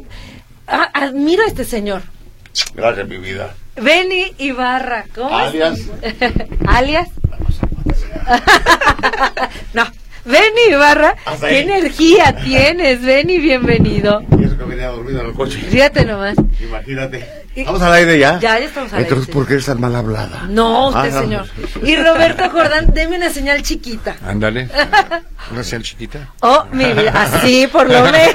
Ah, 0.66 0.90
admiro 0.92 1.42
a 1.42 1.46
este 1.46 1.64
señor. 1.64 2.02
Gracias, 2.74 3.08
mi 3.08 3.16
vida. 3.16 3.54
Benny 3.80 4.34
Ibarra, 4.38 5.04
¿cómo? 5.14 5.36
Alias. 5.36 5.78
¿Alias? 6.66 7.08
no, 9.74 9.84
Benny 10.24 10.70
Ibarra, 10.70 11.14
Hasta 11.24 11.48
qué 11.48 11.56
ahí. 11.58 11.62
energía 11.62 12.34
tienes, 12.42 13.02
Benny, 13.02 13.38
bienvenido. 13.38 14.22
Y 14.38 14.44
eso 14.44 14.56
que 14.58 14.64
venía 14.64 14.88
dormido 14.88 15.20
en 15.20 15.26
el 15.28 15.32
coche. 15.34 15.58
Fíjate 15.58 16.04
nomás. 16.04 16.36
Imagínate. 16.60 17.44
¿Vamos 17.64 17.80
al 17.80 17.92
aire 17.94 18.18
ya? 18.18 18.38
Ya, 18.38 18.58
ya 18.58 18.66
estamos 18.66 18.92
al 18.92 18.98
aire, 18.98 19.08
Entonces. 19.08 19.32
¿por 19.34 19.46
qué 19.46 19.54
eres 19.54 19.64
tan 19.66 19.80
mal 19.80 19.94
hablada? 19.94 20.44
No, 20.48 20.88
usted, 20.88 21.00
Ah, 21.00 21.08
no. 21.10 21.20
señor. 21.20 21.46
Y 21.82 21.96
Roberto 21.96 22.50
Jordán, 22.50 22.92
deme 22.92 23.16
una 23.16 23.30
señal 23.30 23.62
chiquita. 23.62 24.16
Ándale. 24.26 24.68
Una 25.52 25.62
señal 25.62 25.84
chiquita. 25.84 26.32
Oh, 26.40 26.64
mi 26.72 26.84
vida, 26.92 27.12
así 27.14 27.68
por 27.68 27.88
lo 27.88 28.02
menos. 28.12 28.34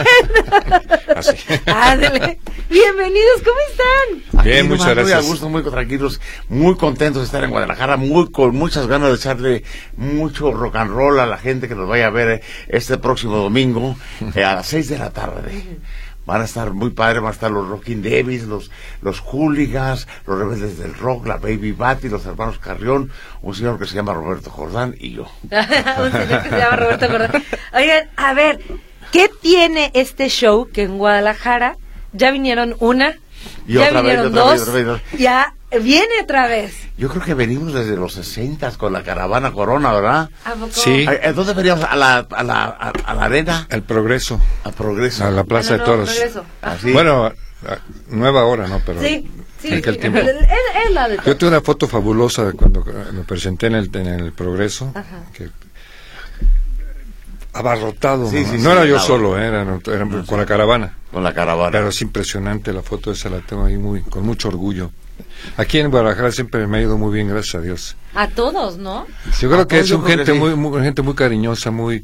Así. 1.14 1.36
Ándale. 1.66 2.40
Bienvenidos, 2.70 3.42
¿cómo 3.44 3.58
están? 3.70 4.31
Aquí 4.42 4.50
Bien, 4.50 4.68
muchas 4.68 4.88
Muy 4.88 4.92
a 4.92 4.96
gracias. 4.96 5.26
gusto, 5.28 5.50
muy 5.50 5.62
tranquilos, 5.62 6.20
muy 6.50 6.76
contentos 6.76 7.22
de 7.22 7.26
estar 7.28 7.44
en 7.44 7.52
Guadalajara, 7.52 7.98
muy 7.98 8.32
con 8.32 8.56
muchas 8.56 8.88
ganas 8.88 9.10
de 9.10 9.16
echarle 9.16 9.64
mucho 9.98 10.52
rock 10.52 10.78
and 10.78 10.90
roll 10.90 11.20
a 11.20 11.28
la 11.28 11.38
gente 11.38 11.68
que 11.68 11.76
nos 11.76 11.88
vaya 11.88 12.08
a 12.08 12.10
ver 12.10 12.42
este 12.68 12.98
próximo 12.98 13.38
domingo 13.38 13.96
eh, 14.36 14.44
a 14.44 14.56
las 14.56 14.66
6 14.66 14.90
de 14.90 14.98
la 14.98 15.12
tarde. 15.12 15.80
Van 16.26 16.42
a 16.42 16.46
estar 16.46 16.74
muy 16.74 16.90
padres, 16.90 17.22
van 17.22 17.30
a 17.30 17.34
estar 17.34 17.52
los 17.52 17.68
Rocking 17.68 18.02
Davis, 18.02 18.46
los, 18.46 18.72
los 19.04 19.20
Hooligans, 19.20 20.08
los 20.26 20.40
Rebeldes 20.40 20.80
del 20.80 20.96
Rock, 20.96 21.28
la 21.28 21.38
Baby 21.38 21.74
Bat 21.74 22.06
y 22.06 22.10
los 22.10 22.26
hermanos 22.26 22.58
Carrión, 22.58 23.12
un 23.44 23.54
señor 23.54 23.78
que 23.78 23.86
se 23.86 23.94
llama 23.94 24.16
Roberto 24.16 24.50
Jordán 24.50 24.96
y 25.00 25.12
yo. 25.12 25.28
Un 25.52 26.12
señor 26.12 26.42
que 26.42 26.50
se 26.50 26.58
llama 26.58 26.78
Roberto 26.78 27.08
Jordán. 27.08 27.44
Oigan, 27.74 28.10
a 28.18 28.34
ver, 28.34 28.60
¿qué 29.12 29.30
tiene 29.40 29.92
este 29.94 30.30
show 30.30 30.68
que 30.72 30.82
en 30.82 30.98
Guadalajara 30.98 31.78
ya 32.14 32.32
vinieron 32.32 32.76
una, 32.80 33.18
Y 33.68 33.74
ya 33.74 33.88
otra 33.88 34.02
vez, 34.02 34.20
otra 34.20 34.30
vez, 34.30 34.34
dos, 34.34 34.62
otra 34.62 34.74
vez, 34.74 34.88
otra 34.88 35.18
ya 35.18 35.54
viene 35.82 36.14
otra 36.24 36.48
vez? 36.48 36.74
Yo 36.98 37.10
creo 37.10 37.24
que 37.24 37.34
venimos 37.34 37.74
desde 37.74 37.96
los 37.96 38.14
60 38.14 38.72
con 38.78 38.94
la 38.94 39.04
caravana 39.04 39.52
Corona, 39.52 39.92
¿verdad? 39.94 40.30
¿A 40.46 40.52
poco? 40.54 40.72
Sí. 40.72 41.06
¿A- 41.08 41.30
¿a 41.30 41.34
¿Dónde 41.34 41.54
veníamos? 41.54 41.86
¿A 41.86 41.96
la, 41.96 42.18
a 42.30 42.44
la, 42.44 42.64
a, 42.64 42.90
a 43.06 43.14
la 43.14 43.24
arena? 43.24 43.68
El 43.70 43.84
progreso. 43.84 44.40
A 44.64 44.72
Progreso. 44.72 45.26
A 45.26 45.32
la 45.32 45.44
Plaza 45.44 45.74
de 45.74 45.80
no, 45.80 45.86
Toros. 45.86 46.22
Así. 46.62 46.92
Bueno, 46.92 47.26
a- 47.26 47.30
a- 47.72 47.80
nueva 48.10 48.44
hora, 48.46 48.68
¿no? 48.68 48.82
Pero 48.86 49.02
Sí, 49.02 49.30
sí. 49.62 49.74
aquel 49.74 49.96
sí. 49.96 50.00
tiempo. 50.02 50.20
Es, 50.20 50.28
es 50.30 50.92
la 50.94 51.08
de 51.08 51.18
Yo 51.26 51.38
tengo 51.38 51.52
una 51.54 51.62
foto 51.62 51.88
fabulosa 51.88 52.46
de 52.46 52.54
cuando 52.54 52.82
eh, 52.88 53.12
me 53.14 53.24
presenté 53.24 53.68
en 53.68 53.76
el, 53.76 53.90
en 53.96 54.08
el 54.08 54.34
Progreso. 54.34 54.94
Que, 55.34 55.50
abarrotado. 57.54 58.30
Sí, 58.30 58.42
¿no? 58.42 58.52
sí, 58.52 58.58
No 58.58 58.72
sí, 58.72 58.78
era 58.78 58.86
yo 58.86 59.00
solo, 59.00 59.38
eh, 59.40 59.46
era, 59.48 59.62
era 59.64 60.08
con 60.28 60.40
la 60.40 60.46
caravana. 60.46 60.98
Con 61.12 61.24
la 61.24 61.34
caravana. 61.34 61.72
Pero 61.72 61.90
es 61.90 62.02
impresionante 62.02 62.72
la 62.74 62.82
foto 62.82 63.12
esa, 63.12 63.30
la 63.30 63.40
tengo 63.40 63.66
ahí 63.66 63.78
muy, 63.78 64.02
con 64.02 64.26
mucho 64.26 64.48
orgullo. 64.48 64.92
Aquí 65.58 65.80
en 65.80 65.90
Guadalajara 65.92 66.32
siempre 66.32 66.66
me 66.68 66.78
ha 66.80 66.82
ido 66.82 66.98
muy 66.98 67.14
bien, 67.14 67.28
gracias 67.28 67.56
a 67.56 67.62
Dios. 67.62 67.96
A 68.14 68.28
todos, 68.28 68.78
¿no? 68.78 69.06
Yo 69.40 69.50
creo 69.50 69.62
A 69.62 69.68
que 69.68 69.80
es 69.80 69.92
un 69.92 70.04
gente 70.06 70.34
muy, 70.34 70.56
muy 70.56 70.82
gente 70.82 71.02
muy 71.02 71.14
cariñosa, 71.14 71.72
muy 71.72 72.04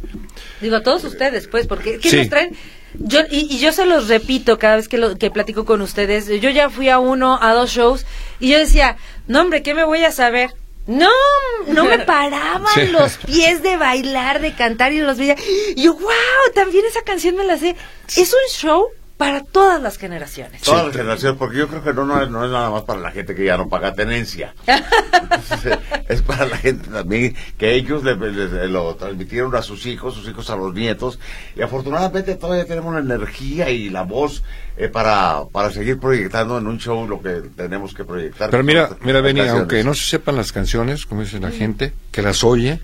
Digo, 0.62 0.76
a 0.78 0.84
todos 0.84 1.04
ustedes, 1.04 1.48
pues, 1.48 1.68
porque 1.68 2.00
¿qué 2.00 2.10
Sí. 2.10 2.18
nos 2.18 2.30
traen? 2.30 2.56
Yo, 2.94 3.20
y, 3.30 3.54
y 3.54 3.60
yo 3.60 3.72
se 3.74 3.86
los 3.86 4.08
repito 4.08 4.58
cada 4.58 4.78
vez 4.78 4.88
que, 4.88 4.98
lo, 4.98 5.18
que 5.18 5.30
platico 5.30 5.66
con 5.66 5.82
ustedes. 5.82 6.28
Yo 6.42 6.50
ya 6.50 6.70
fui 6.70 6.90
a 6.90 7.00
uno, 7.00 7.38
a 7.42 7.54
dos 7.54 7.70
shows, 7.70 8.06
y 8.40 8.50
yo 8.50 8.58
decía, 8.58 8.98
no, 9.28 9.42
hombre, 9.42 9.62
¿qué 9.62 9.74
me 9.74 9.84
voy 9.84 10.04
a 10.04 10.12
saber? 10.12 10.52
No, 10.88 11.12
no 11.68 11.84
me 11.86 12.00
paraban 12.06 12.74
Sí. 12.74 12.88
los 12.88 13.18
pies 13.18 13.62
de 13.62 13.78
bailar, 13.78 14.42
de 14.42 14.56
cantar, 14.56 14.94
y 14.94 15.00
los 15.02 15.18
veía. 15.18 15.36
Y 15.76 15.84
yo, 15.84 15.94
wow, 15.94 16.10
también 16.56 16.86
esa 16.86 17.02
canción 17.04 17.36
me 17.36 17.44
la 17.46 17.58
sé. 17.58 17.76
Es 18.16 18.34
un 18.34 18.50
show 18.56 18.90
para 19.18 19.42
todas 19.44 19.82
las 19.82 19.98
generaciones. 19.98 20.62
Todas 20.62 20.86
las 20.86 20.96
generaciones, 20.96 21.38
porque 21.40 21.58
yo 21.58 21.68
creo 21.68 21.84
que 21.84 21.94
no, 21.94 22.06
no, 22.06 22.22
es, 22.22 22.30
no 22.30 22.46
es 22.46 22.52
nada 22.52 22.70
más 22.70 22.84
para 22.84 23.00
la 23.02 23.12
gente 23.12 23.34
que 23.36 23.44
ya 23.46 23.58
no 23.58 23.68
paga 23.68 23.94
tenencia. 23.94 24.54
Entonces, 24.68 25.80
es 26.08 26.22
para 26.22 26.46
la 26.46 26.58
gente 26.58 26.88
también 26.90 27.36
que 27.58 27.74
ellos 27.76 28.04
le, 28.04 28.16
le- 28.16 28.32
le- 28.48 28.68
lo 28.68 28.96
transmitieron 28.96 29.56
a 29.56 29.62
sus 29.62 29.86
hijos, 29.86 30.14
sus 30.14 30.28
hijos 30.30 30.50
a 30.50 30.56
los 30.56 30.74
nietos. 30.74 31.20
Y 31.56 31.62
afortunadamente 31.62 32.36
todavía 32.36 32.66
tenemos 32.66 32.94
la 32.94 33.00
energía 33.00 33.70
y 33.70 33.90
la 33.90 34.04
voz 34.04 34.44
eh, 34.78 34.88
para, 34.88 35.46
para 35.52 35.72
seguir 35.72 36.00
proyectando 36.00 36.58
en 36.58 36.68
un 36.68 36.78
show 36.80 37.08
lo 37.08 37.22
que 37.22 37.42
tenemos 37.56 37.94
que 37.94 38.06
proyectar. 38.06 38.50
Pero 38.52 38.64
mira, 38.64 38.90
mira, 39.02 39.22
Beni, 39.22 39.42
aunque 39.42 39.84
no 39.84 39.94
se 39.94 40.04
sepan 40.06 40.36
las 40.36 40.52
canciones, 40.52 41.06
como 41.06 41.22
dice 41.22 41.40
la 41.40 41.52
gente, 41.52 41.94
que 42.12 42.22
las 42.22 42.44
oye, 42.44 42.80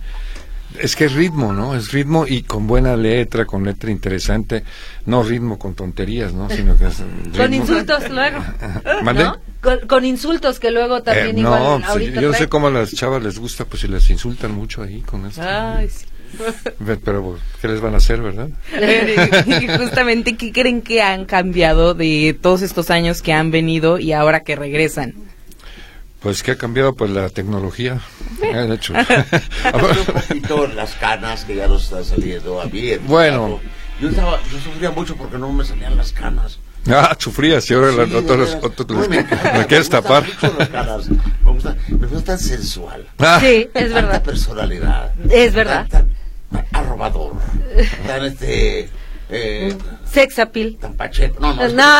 es 0.80 0.96
que 0.96 1.06
es 1.06 1.14
ritmo, 1.14 1.54
¿no? 1.54 1.76
Es 1.76 1.92
ritmo 1.92 2.26
y 2.28 2.44
con 2.44 2.68
buena 2.68 2.96
letra, 2.96 3.46
con 3.46 3.64
letra 3.64 3.92
interesante, 3.92 4.64
no 5.06 5.24
ritmo 5.24 5.58
con 5.60 5.74
tonterías, 5.76 6.34
¿no? 6.34 6.50
Sino 6.50 6.78
que 6.78 6.88
es 6.88 7.00
ritmo. 7.24 7.38
Con 7.38 7.54
insultos 7.54 8.10
luego. 8.10 8.40
¿Mande? 9.04 9.24
¿no? 9.24 9.38
Con, 9.62 9.80
con 9.88 10.06
insultos 10.06 10.60
que 10.60 10.72
luego 10.72 11.02
también 11.04 11.38
Eh, 11.38 11.42
igual 11.42 11.64
no, 11.64 11.78
pues, 11.78 11.90
ahorita 11.90 12.22
yo 12.22 12.28
no 12.30 12.34
sé 12.34 12.48
cómo 12.50 12.68
a 12.68 12.72
las 12.72 12.94
chavas 12.94 13.24
les 13.24 13.40
gusta, 13.40 13.66
pues 13.66 13.82
si 13.82 13.88
les 13.88 14.10
insultan 14.10 14.52
mucho 14.52 14.84
ahí 14.84 15.02
con 15.02 15.26
esto. 15.26 15.42
Ay, 15.42 15.90
sí. 15.90 16.06
Pero, 17.04 17.24
pues, 17.24 17.42
¿qué 17.62 17.68
les 17.68 17.80
van 17.80 17.94
a 17.94 17.98
hacer, 17.98 18.22
verdad? 18.22 18.50
Justamente, 19.80 20.36
¿qué 20.36 20.52
creen 20.52 20.82
que 20.82 21.02
han 21.02 21.26
cambiado 21.26 21.94
de 21.94 22.38
todos 22.40 22.62
estos 22.62 22.90
años 22.90 23.22
que 23.22 23.34
han 23.34 23.52
venido 23.52 24.00
y 24.00 24.14
ahora 24.14 24.42
que 24.42 24.56
regresan? 24.56 25.14
Pues 26.24 26.42
que 26.42 26.52
ha 26.52 26.58
cambiado 26.58 26.96
pues 26.96 27.12
la 27.12 27.30
tecnología. 27.30 28.00
De 28.40 28.74
hecho. 28.76 28.94
un 29.74 30.06
poquito 30.14 30.68
las 30.68 30.94
canas 30.96 31.44
que 31.46 31.56
ya 31.56 31.68
nos 31.68 31.84
están 31.84 32.06
saliendo 32.06 32.62
a 32.62 32.66
mí. 32.66 32.96
Bueno. 33.06 33.60
Yo, 34.02 34.10
estaba, 34.10 34.40
yo 34.52 34.60
sufría 34.60 34.90
mucho 34.92 35.16
porque 35.16 35.38
no 35.38 35.52
me 35.52 35.64
salían 35.66 35.96
las 35.98 36.12
canas. 36.14 36.60
ah, 36.90 37.16
sufrías 37.20 37.70
y 37.70 37.74
ahora 37.74 37.92
Sí, 37.92 37.98
la- 37.98 38.06
de 38.06 38.16
otros, 38.16 38.38
veras. 38.56 38.64
otros 38.64 38.88
No, 38.90 39.08
me 39.10 39.18
encanta, 39.20 39.54
me 39.58 39.66
quieres 39.68 39.90
tapar. 39.90 40.24
mucho 40.26 40.56
las 40.58 40.70
canas. 40.70 41.10
Me 41.10 41.52
gusta, 41.52 41.76
me 41.90 42.08
gusta 42.08 42.24
tan 42.26 42.40
sensual. 42.40 43.06
Ah, 43.20 43.38
Sí, 43.42 43.70
es 43.74 43.84
tanta 43.92 44.02
verdad. 44.02 44.24
personalidad. 44.24 45.12
Es 45.30 45.54
verdad. 45.54 45.88
Tan, 45.90 46.10
tan 46.52 46.66
arrobador. 46.72 47.34
Tan 48.08 48.26
este. 48.26 48.90
Eh, 49.30 49.76
Sex 50.06 50.40
appeal. 50.40 50.78
tan 50.80 50.94
pacheco. 50.96 51.38
No, 51.40 51.54
no. 51.54 51.68
No. 51.70 51.98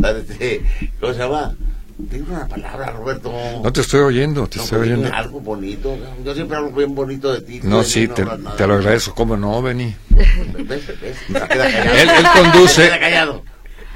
Tan 0.00 0.16
este. 0.16 0.62
¿Cómo 1.00 1.12
se 1.12 1.18
llama? 1.18 1.54
Dime 1.98 2.26
una 2.28 2.46
palabra, 2.46 2.90
Roberto. 2.90 3.32
No 3.62 3.72
te 3.72 3.80
estoy 3.80 4.00
oyendo, 4.00 4.46
te 4.46 4.58
No, 4.58 4.64
estoy 4.64 4.78
pues, 4.78 4.90
oyendo. 4.90 5.14
Algo 5.14 5.40
bonito. 5.40 5.96
Yo 6.24 6.34
siempre 6.34 6.58
hablo 6.58 6.70
bien 6.70 6.94
bonito 6.94 7.32
de 7.32 7.40
ti. 7.40 7.60
No, 7.62 7.82
sí, 7.82 8.00
mí 8.00 8.08
te, 8.08 8.24
lo 8.66 8.74
agradezco. 8.74 9.14
¿Cómo 9.14 9.36
no, 9.36 9.62
Beni? 9.62 9.96
Él, 10.16 12.10
él 12.10 12.26
conduce, 12.34 12.82
Se 12.82 12.88
queda 12.88 13.00
callado. 13.00 13.42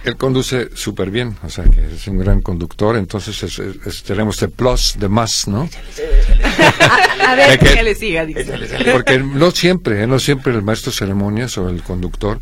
Él 0.05 0.17
conduce 0.17 0.71
súper 0.75 1.11
bien, 1.11 1.37
o 1.43 1.49
sea 1.51 1.65
que 1.65 1.85
es 1.95 2.07
un 2.09 2.19
gran 2.19 2.41
conductor, 2.41 2.97
entonces 2.97 3.43
es- 3.43 3.59
es- 3.59 3.87
es- 3.87 4.03
tenemos 4.03 4.41
el 4.43 4.51
plus 4.51 4.97
de 4.99 5.09
más, 5.09 5.47
¿no? 5.49 5.69
A 7.27 7.35
ver, 7.35 7.59
que- 7.59 7.75
Que 7.75 7.83
le 7.83 7.95
siga, 7.95 8.25
dice. 8.27 8.45
Porque 8.93 9.19
no 9.19 9.51
siempre, 9.51 10.03
¿eh? 10.03 10.07
no 10.07 10.19
siempre 10.19 10.53
el 10.53 10.63
maestro 10.63 10.91
de 10.91 10.97
ceremonias 10.99 11.57
o 11.59 11.69
el 11.69 11.83
conductor 11.83 12.41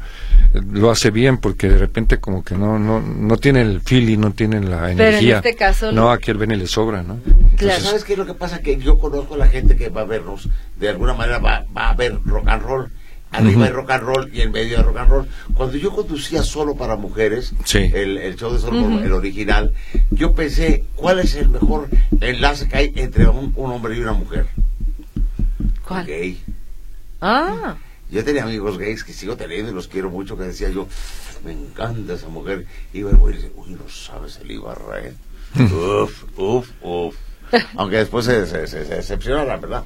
eh, 0.55 0.61
lo 0.73 0.91
hace 0.91 1.11
bien 1.11 1.39
porque 1.39 1.69
de 1.69 1.77
repente 1.79 2.19
como 2.19 2.43
que 2.43 2.55
no 2.55 2.79
no 2.79 3.01
no 3.01 3.37
tiene 3.37 3.61
el 3.63 3.81
feeling, 3.83 4.19
no 4.19 4.33
tiene 4.33 4.61
la 4.61 4.91
en 4.91 4.99
energía. 5.01 5.37
este 5.39 5.55
caso 5.57 5.93
no, 5.93 6.11
aquí 6.11 6.31
el 6.31 6.39
Beni 6.39 6.57
le 6.57 6.67
sobra, 6.67 7.03
¿no? 7.03 7.19
Claro. 7.57 7.83
¿Sabes 7.83 8.05
qué 8.05 8.13
es 8.15 8.19
lo 8.19 8.25
que 8.27 8.35
pasa? 8.35 8.61
Que 8.61 8.77
yo 8.79 8.99
conozco 8.99 9.35
a 9.35 9.39
la 9.39 9.49
gente 9.49 9.77
que 9.77 9.89
va 9.91 10.03
a 10.03 10.05
vernos, 10.05 10.49
de 10.77 10.89
alguna 10.89 11.13
manera 11.15 11.39
va, 11.39 11.65
va 11.77 11.91
a 11.91 11.95
ver 11.95 12.19
rock 12.25 12.49
and 12.49 12.63
roll. 12.63 12.91
Arriba 13.31 13.67
hay 13.67 13.71
rock 13.73 13.91
and 13.91 14.03
roll 14.05 14.31
y 14.35 14.41
en 14.41 14.53
medio 14.53 14.79
hay 14.79 14.83
rock 14.85 14.97
and 14.97 15.11
roll. 15.11 15.29
Cuando 15.55 15.77
yo 15.77 15.93
conducía 15.93 16.43
solo 16.43 16.75
para 16.77 16.97
mujeres, 16.97 17.53
Sí. 17.65 17.79
el, 17.95 18.17
el 18.19 18.37
show 18.37 18.53
de 18.53 18.59
solo 18.59 18.81
por- 18.83 19.03
el 19.05 19.13
original, 19.13 19.75
yo 20.11 20.35
pensé, 20.35 20.85
¿cuál 20.97 21.19
es 21.21 21.35
el 21.35 21.49
mejor 21.51 21.89
enlace 22.21 22.69
que 22.69 22.77
hay 22.77 22.93
entre 22.97 23.29
un, 23.29 23.53
un 23.55 23.71
hombre 23.71 23.97
y 23.97 24.01
una 24.01 24.15
mujer? 24.15 24.47
¿Cuál? 25.87 26.07
Gay. 26.07 26.43
Ah, 27.21 27.77
Yo 28.11 28.25
tenía 28.25 28.45
amigos 28.45 28.79
gays 28.79 29.05
que 29.05 29.13
sigo 29.13 29.37
teniendo 29.37 29.71
y 29.71 29.75
los 29.75 29.89
quiero 29.89 30.09
mucho, 30.11 30.37
que 30.39 30.45
decía 30.45 30.71
yo, 30.71 30.89
me 31.45 31.53
encanta 31.53 32.15
esa 32.15 32.29
mujer. 32.29 32.67
Y 32.95 33.01
iba 33.01 33.11
y 33.11 33.33
dice, 33.35 33.53
uy, 33.57 33.71
no 33.71 33.89
sabes 33.91 34.39
el 34.43 34.51
Ibarra, 34.51 35.01
¿eh? 35.05 35.13
uf, 35.61 36.25
uf, 36.39 36.71
uf. 36.83 37.15
Aunque 37.77 37.97
después 37.97 38.27
se, 38.27 38.47
se, 38.47 38.67
se, 38.67 39.03
se 39.03 39.17
¿verdad? 39.17 39.85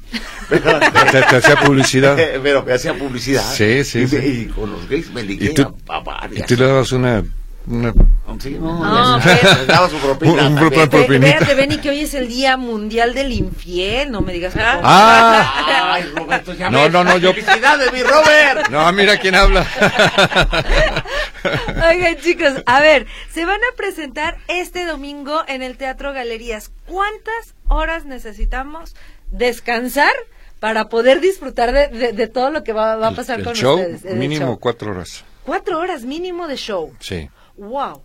Pero, 0.48 0.78
Te, 0.80 1.22
te 1.22 1.36
hacía 1.36 1.56
publicidad. 1.56 2.16
pero 2.42 2.64
que 2.64 2.72
hacía 2.72 2.94
publicidad. 2.94 3.42
Sí, 3.52 3.84
sí, 3.84 4.00
y, 4.00 4.08
sí. 4.08 4.16
y 4.16 4.46
con 4.46 4.70
los 4.72 4.88
gays 4.88 5.10
me 5.12 5.22
ligué 5.22 5.46
Y 5.46 5.54
tú, 5.54 5.62
a, 5.88 5.96
a 5.96 6.28
y 6.30 6.42
tú 6.42 6.56
le 6.56 6.66
dabas 6.66 6.92
una, 6.92 7.22
una 7.66 7.92
Sí, 8.40 8.56
no, 8.58 8.82
No, 8.82 9.18
ya 9.20 9.36
se- 9.36 9.46
pero- 9.46 9.66
daba 9.66 9.88
su 9.90 9.96
propina. 9.98 10.32
Un- 10.48 10.58
un. 10.58 10.72
Espérate, 10.72 11.54
Benny, 11.54 11.76
que 11.78 11.90
hoy 11.90 12.00
es 12.00 12.14
el 12.14 12.26
Día 12.28 12.56
Mundial 12.56 13.12
del 13.14 13.30
Infiel. 13.32 14.10
No 14.10 14.22
me 14.22 14.32
digas 14.32 14.56
no. 14.56 14.62
Ah, 14.82 15.92
Ay, 15.92 16.10
Roberto, 16.16 16.54
ya 16.54 16.70
No, 16.70 16.82
ves. 16.84 16.92
no, 16.92 17.04
no, 17.04 17.18
yo- 17.18 17.34
¡Felicidades, 17.34 17.92
mi 17.92 18.02
Robert! 18.02 18.68
no, 18.70 18.90
mira 18.92 19.18
quién 19.18 19.34
habla. 19.34 19.66
Oigan, 21.90 22.16
chicos, 22.18 22.62
a 22.66 22.80
ver, 22.80 23.06
se 23.30 23.44
van 23.44 23.60
a 23.62 23.76
presentar 23.76 24.38
este 24.48 24.84
domingo 24.84 25.42
en 25.48 25.62
el 25.62 25.76
Teatro 25.76 26.12
Galerías. 26.12 26.70
¿Cuántas 26.86 27.54
horas 27.68 28.04
necesitamos 28.04 28.94
descansar 29.30 30.12
para 30.60 30.88
poder 30.88 31.20
disfrutar 31.20 31.72
de, 31.72 31.88
de- 31.88 32.12
de 32.12 32.26
todo 32.28 32.50
lo 32.50 32.62
que 32.64 32.72
va, 32.72 32.96
va 32.96 33.08
a 33.08 33.14
pasar 33.14 33.40
el 33.40 33.44
con 33.44 33.54
show 33.54 33.74
ustedes? 33.80 34.04
el 34.04 34.18
mínimo 34.18 34.46
show? 34.46 34.58
cuatro 34.60 34.92
horas. 34.92 35.24
Cuatro 35.44 35.78
horas 35.80 36.04
mínimo 36.04 36.46
de 36.46 36.56
show. 36.56 36.94
Sí. 37.00 37.28
Wow. 37.56 38.02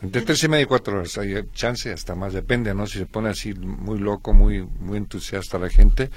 Entre 0.00 0.22
tres 0.22 0.42
y 0.44 0.48
media 0.48 0.62
y 0.62 0.66
cuatro 0.66 0.96
horas, 0.98 1.18
hay 1.18 1.34
chance 1.52 1.92
hasta 1.92 2.14
más, 2.14 2.32
depende, 2.32 2.72
¿no? 2.72 2.86
Si 2.86 2.98
se 2.98 3.06
pone 3.06 3.30
así 3.30 3.52
muy 3.52 3.98
loco, 3.98 4.32
muy 4.32 4.62
muy 4.62 4.96
entusiasta 4.96 5.58
la 5.58 5.68
gente, 5.68 6.08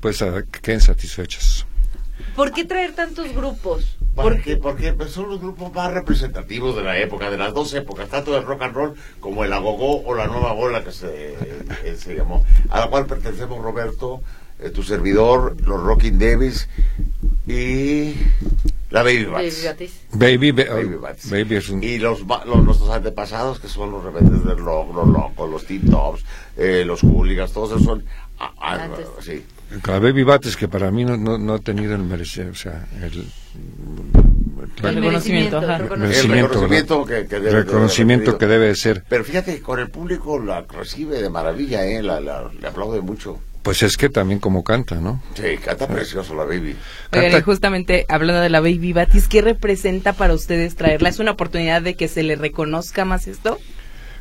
pues 0.00 0.22
a- 0.22 0.42
queden 0.62 0.80
satisfechas. 0.80 1.66
¿Por 2.36 2.52
qué 2.52 2.64
traer 2.64 2.94
tantos 2.94 3.32
grupos? 3.34 3.96
Porque, 4.14 4.56
porque 4.56 4.92
pues, 4.92 5.10
son 5.10 5.28
los 5.28 5.40
grupos 5.40 5.72
más 5.74 5.92
representativos 5.92 6.76
de 6.76 6.82
la 6.84 6.96
época, 6.98 7.30
de 7.30 7.36
las 7.38 7.52
dos 7.52 7.74
épocas, 7.74 8.08
tanto 8.08 8.36
el 8.36 8.44
rock 8.44 8.62
and 8.62 8.74
roll 8.74 8.94
como 9.18 9.42
el 9.44 9.52
agogó 9.52 10.02
o 10.04 10.14
la 10.14 10.26
nueva 10.28 10.52
bola 10.52 10.84
que 10.84 10.92
se, 10.92 11.34
eh, 11.34 11.96
se 11.98 12.14
llamó, 12.14 12.44
a 12.70 12.78
la 12.80 12.86
cual 12.88 13.06
pertenecemos 13.06 13.60
Roberto, 13.60 14.20
eh, 14.60 14.70
tu 14.70 14.84
servidor, 14.84 15.56
los 15.66 15.82
Rocking 15.82 16.16
Davis 16.18 16.68
y 17.46 18.14
la 18.90 19.02
Baby 19.02 19.24
Baby 19.24 19.50
Bats. 19.64 20.06
Baby, 20.12 20.52
ba- 20.52 20.64
Baby 20.74 20.94
Bats. 20.94 21.30
Baby 21.30 21.56
es 21.56 21.68
un... 21.68 21.82
Y 21.82 21.98
los, 21.98 22.24
ba- 22.26 22.44
los- 22.44 22.62
nuestros 22.62 22.90
antepasados, 22.90 23.58
que 23.58 23.66
son 23.68 23.90
los 23.90 24.04
rebeldes 24.04 24.44
del 24.44 24.58
rock, 24.58 24.94
los 24.94 25.08
locos, 25.08 25.50
los 25.50 25.66
teen 25.66 25.90
tops, 25.90 26.24
eh, 26.56 26.84
los 26.86 27.02
hooligans, 27.02 27.52
todos 27.52 27.72
esos 27.72 27.82
son... 27.82 28.04
ah, 28.38 28.52
ah, 28.58 28.74
Antes. 28.84 29.08
sí. 29.20 29.44
La 29.86 29.98
Baby 29.98 30.22
Bates 30.22 30.56
que 30.56 30.68
para 30.68 30.90
mí 30.90 31.04
no, 31.04 31.16
no, 31.16 31.36
no 31.38 31.54
ha 31.54 31.58
tenido 31.58 31.94
el 31.94 32.02
merecer, 32.02 32.48
o 32.48 32.54
sea, 32.54 32.86
el, 33.02 33.24
El 34.82 34.94
reconocimiento, 34.96 35.58
ajá. 35.58 35.78
reconocimiento. 35.78 36.34
El 36.34 36.42
reconocimiento 36.48 37.04
que, 37.04 37.26
que 37.26 37.34
debe 37.40 37.44
de- 37.50 37.62
reconocimiento 37.62 38.32
de- 38.32 38.38
que 38.38 38.46
debe 38.46 38.66
de 38.68 38.76
ser. 38.76 39.04
Pero 39.08 39.24
fíjate, 39.24 39.60
con 39.60 39.80
el 39.80 39.88
público 39.90 40.38
la 40.38 40.62
recibe 40.62 41.20
de 41.20 41.28
maravilla, 41.30 41.84
¿eh? 41.86 42.02
La, 42.02 42.20
la- 42.20 42.50
le 42.60 42.66
aplaude 42.68 43.00
mucho. 43.00 43.38
Pues 43.62 43.82
es 43.82 43.96
que 43.96 44.10
también 44.10 44.40
como 44.40 44.62
canta, 44.62 44.96
¿no? 44.96 45.22
Sí, 45.34 45.56
canta 45.64 45.88
precioso 45.88 46.34
la 46.34 46.44
baby. 46.44 46.76
Oigan, 47.12 47.30
Canta- 47.30 47.38
y 47.38 47.42
justamente 47.42 48.04
hablando 48.10 48.42
de 48.42 48.50
la 48.50 48.60
Baby 48.60 48.92
Batis, 48.92 49.26
¿qué 49.26 49.40
representa 49.40 50.12
para 50.12 50.34
ustedes 50.34 50.76
traerla? 50.76 51.08
¿Es 51.08 51.18
una 51.18 51.30
oportunidad 51.30 51.80
de 51.80 51.94
que 51.94 52.06
se 52.08 52.22
le 52.22 52.36
reconozca 52.36 53.06
más 53.06 53.26
esto? 53.26 53.58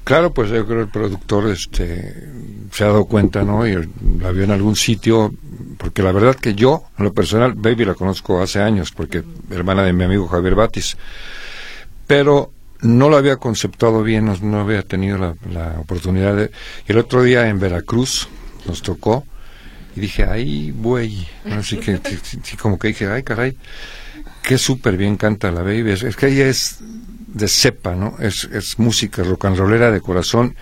Claro, 0.03 0.33
pues 0.33 0.49
yo 0.49 0.65
creo 0.65 0.79
que 0.79 0.83
el 0.83 0.89
productor 0.89 1.49
este, 1.49 2.29
se 2.71 2.83
ha 2.83 2.87
dado 2.87 3.05
cuenta, 3.05 3.43
¿no? 3.43 3.65
Y 3.65 3.73
la 4.19 4.31
vio 4.31 4.43
en 4.43 4.51
algún 4.51 4.75
sitio, 4.75 5.33
porque 5.77 6.03
la 6.03 6.11
verdad 6.11 6.35
que 6.35 6.55
yo, 6.55 6.83
en 6.97 7.05
lo 7.05 7.13
personal, 7.13 7.53
Baby 7.53 7.85
la 7.85 7.93
conozco 7.93 8.41
hace 8.41 8.61
años, 8.61 8.91
porque 8.91 9.23
hermana 9.49 9.83
de 9.83 9.93
mi 9.93 10.03
amigo 10.03 10.27
Javier 10.27 10.55
Batis, 10.55 10.97
pero 12.05 12.51
no 12.81 13.07
lo 13.09 13.15
había 13.15 13.37
conceptuado 13.37 14.03
bien, 14.03 14.25
no, 14.25 14.35
no 14.41 14.59
había 14.59 14.83
tenido 14.83 15.17
la, 15.17 15.35
la 15.49 15.79
oportunidad 15.79 16.35
de... 16.35 16.51
Y 16.85 16.91
el 16.91 16.97
otro 16.97 17.23
día 17.23 17.47
en 17.47 17.59
Veracruz 17.59 18.27
nos 18.67 18.81
tocó 18.81 19.25
y 19.95 20.01
dije, 20.01 20.25
ay, 20.25 20.71
güey, 20.71 21.25
así 21.51 21.77
que 21.77 21.99
sí, 22.43 22.57
como 22.57 22.77
que 22.77 22.89
dije, 22.89 23.07
ay, 23.07 23.23
caray, 23.23 23.57
qué 24.41 24.57
súper 24.57 24.97
bien 24.97 25.15
canta 25.15 25.49
la 25.49 25.61
Baby, 25.61 25.91
es 25.91 26.15
que 26.17 26.27
ella 26.27 26.47
es 26.47 26.79
de 27.33 27.47
cepa, 27.47 27.95
¿no? 27.95 28.15
Es, 28.19 28.45
es 28.45 28.79
música 28.79 29.23
rock 29.23 29.45
and 29.45 29.57
rollera 29.57 29.91
de 29.91 30.01
corazón. 30.01 30.55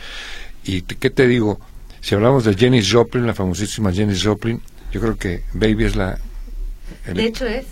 Y 0.64 0.82
te- 0.84 0.96
qué 0.96 1.10
te 1.10 1.28
digo, 1.28 1.60
si 2.02 2.16
hablamos 2.16 2.46
de 2.46 2.56
Jenny 2.56 2.84
Joplin, 2.84 3.28
la 3.28 3.34
famosísima 3.34 3.92
Jenny 3.92 4.18
Joplin, 4.20 4.62
yo 4.92 5.00
creo 5.02 5.18
que 5.18 5.44
Baby 5.54 5.86
es 5.86 5.96
la... 5.96 6.18
el- 7.06 7.14
De 7.16 7.26
hecho 7.26 7.46
es. 7.46 7.66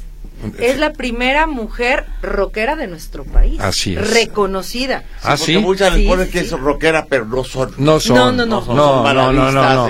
Es 0.57 0.77
la 0.79 0.93
primera 0.93 1.47
mujer 1.47 2.05
rockera 2.21 2.77
de 2.77 2.87
nuestro 2.87 3.25
país. 3.25 3.59
Así 3.59 3.95
es. 3.95 4.13
Reconocida. 4.13 5.03
Ah, 5.21 5.35
Porque 5.37 5.43
sí. 5.51 5.57
muchas 5.57 5.93
Sí, 5.93 5.99
les 5.99 6.07
ponen 6.07 6.25
sí, 6.27 6.31
que 6.31 6.45
son 6.45 6.61
rockera, 6.63 7.07
pero 7.09 7.25
no 7.25 7.43
son. 7.43 7.73
No 7.77 7.99
son. 7.99 8.15
No, 8.15 8.31
no, 8.31 8.45
no. 8.45 8.59
No, 8.61 8.65
son 8.65 8.75
no, 8.77 9.33
no, 9.33 9.51
no, 9.51 9.89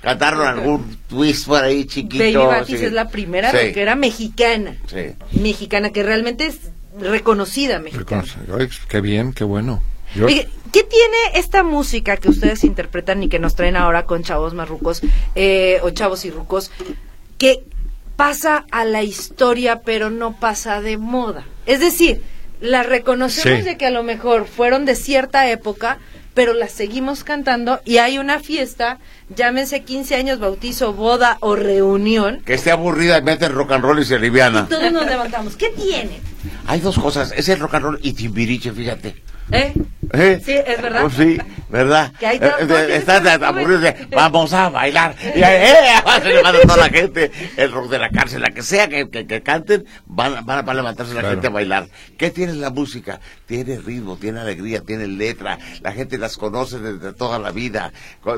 cantaron 0.00 0.46
algún 0.48 0.96
twist 1.08 1.46
por 1.46 1.62
ahí 1.62 1.84
chiquito. 1.84 2.24
Baby 2.24 2.34
Batis 2.36 2.78
sí. 2.80 2.86
es 2.86 2.92
la 2.92 3.08
primera 3.08 3.52
Sí, 3.52 3.68
rockera 3.68 3.94
mexicana. 3.94 4.76
Sí. 4.88 5.14
Mexicana, 5.40 5.90
que 5.90 6.02
realmente 6.02 6.46
es 6.46 6.58
reconocida 6.98 7.78
mexicana. 7.78 8.24
Ay, 8.58 8.68
qué 8.88 9.00
bien, 9.00 9.32
qué 9.32 9.44
bueno. 9.44 9.82
Yo- 10.14 10.26
Oye, 10.26 10.48
¿qué 10.72 10.82
tiene 10.82 11.16
esta 11.34 11.62
música 11.62 12.16
que 12.18 12.28
ustedes 12.28 12.64
interpretan 12.64 13.22
y 13.22 13.28
que 13.28 13.38
nos 13.38 13.54
traen 13.54 13.76
ahora 13.76 14.04
con 14.04 14.22
chavos 14.22 14.52
marrucos 14.54 15.00
eh, 15.34 15.80
o 15.82 15.90
chavos 15.90 16.24
y 16.24 16.30
rucos 16.30 16.70
que 17.38 17.64
pasa 18.16 18.66
a 18.70 18.84
la 18.84 19.02
historia 19.02 19.80
pero 19.80 20.10
no 20.10 20.38
pasa 20.38 20.80
de 20.82 20.98
moda? 20.98 21.46
Es 21.66 21.80
decir, 21.80 22.22
las 22.60 22.86
reconocemos 22.86 23.60
Sí. 23.60 23.64
de 23.64 23.76
que 23.78 23.86
a 23.86 23.90
lo 23.90 24.02
mejor 24.02 24.46
fueron 24.46 24.84
de 24.84 24.94
cierta 24.96 25.50
época, 25.50 25.98
pero 26.34 26.54
las 26.54 26.72
seguimos 26.72 27.24
cantando 27.24 27.80
y 27.84 27.98
hay 27.98 28.18
una 28.18 28.40
fiesta, 28.40 28.98
llámense 29.34 29.82
15 29.82 30.14
años, 30.16 30.38
bautizo, 30.38 30.92
boda 30.92 31.36
o 31.40 31.56
reunión, 31.56 32.40
Que 32.44 32.54
esté 32.54 32.70
aburrida, 32.70 33.20
mete 33.20 33.48
rock 33.48 33.72
and 33.72 33.84
roll 33.84 33.98
y 34.00 34.04
se 34.04 34.14
aliviana. 34.16 34.66
todos 34.68 34.92
nos 34.92 35.06
levantamos. 35.06 35.56
¿Qué 35.56 35.68
tiene? 35.70 36.20
Hay 36.66 36.80
dos 36.80 36.98
cosas, 36.98 37.32
es 37.36 37.48
el 37.48 37.60
rock 37.60 37.74
and 37.74 37.84
roll 37.84 38.00
y 38.02 38.12
Timbiriche, 38.12 38.72
fíjate. 38.72 39.14
¿Eh? 39.50 39.72
¿Eh? 40.12 40.40
Sí, 40.44 40.52
es 40.52 40.80
verdad. 40.80 41.02
Pues 41.02 41.14
sí, 41.14 41.38
¿verdad? 41.72 42.12
Que 42.20 42.26
hay 42.26 42.36
Eh, 42.36 42.52
eh, 42.60 43.02
joven. 43.04 44.08
vamos 44.10 44.52
a 44.52 44.68
bailar. 44.68 45.14
Y 45.34 45.42
ahí, 45.42 45.70
¡eh! 45.72 46.20
se 46.22 46.28
levanta 46.28 46.60
toda 46.62 46.76
la 46.76 46.88
gente. 46.90 47.30
El 47.56 47.72
rock 47.72 47.90
de 47.90 47.98
la 47.98 48.10
cárcel, 48.10 48.42
la 48.42 48.50
que 48.50 48.62
sea 48.62 48.88
que, 48.88 49.08
que, 49.08 49.26
que 49.26 49.42
canten, 49.42 49.84
van, 50.06 50.44
van, 50.44 50.58
a- 50.58 50.62
va 50.62 50.72
a 50.72 50.74
levantarse 50.76 51.14
la 51.14 51.20
Claro. 51.20 51.34
gente 51.36 51.46
a 51.46 51.50
bailar. 51.50 51.88
¿Qué 52.18 52.30
tiene 52.30 52.52
la 52.54 52.70
música? 52.70 53.20
Tiene 53.46 53.78
ritmo, 53.78 54.16
tiene 54.16 54.40
alegría, 54.40 54.80
tiene 54.82 55.06
letra. 55.06 55.58
La 55.80 55.92
gente 55.92 56.18
las 56.18 56.36
conoce 56.36 56.78
desde 56.78 57.12
toda 57.14 57.38
la 57.38 57.50
vida. 57.50 57.92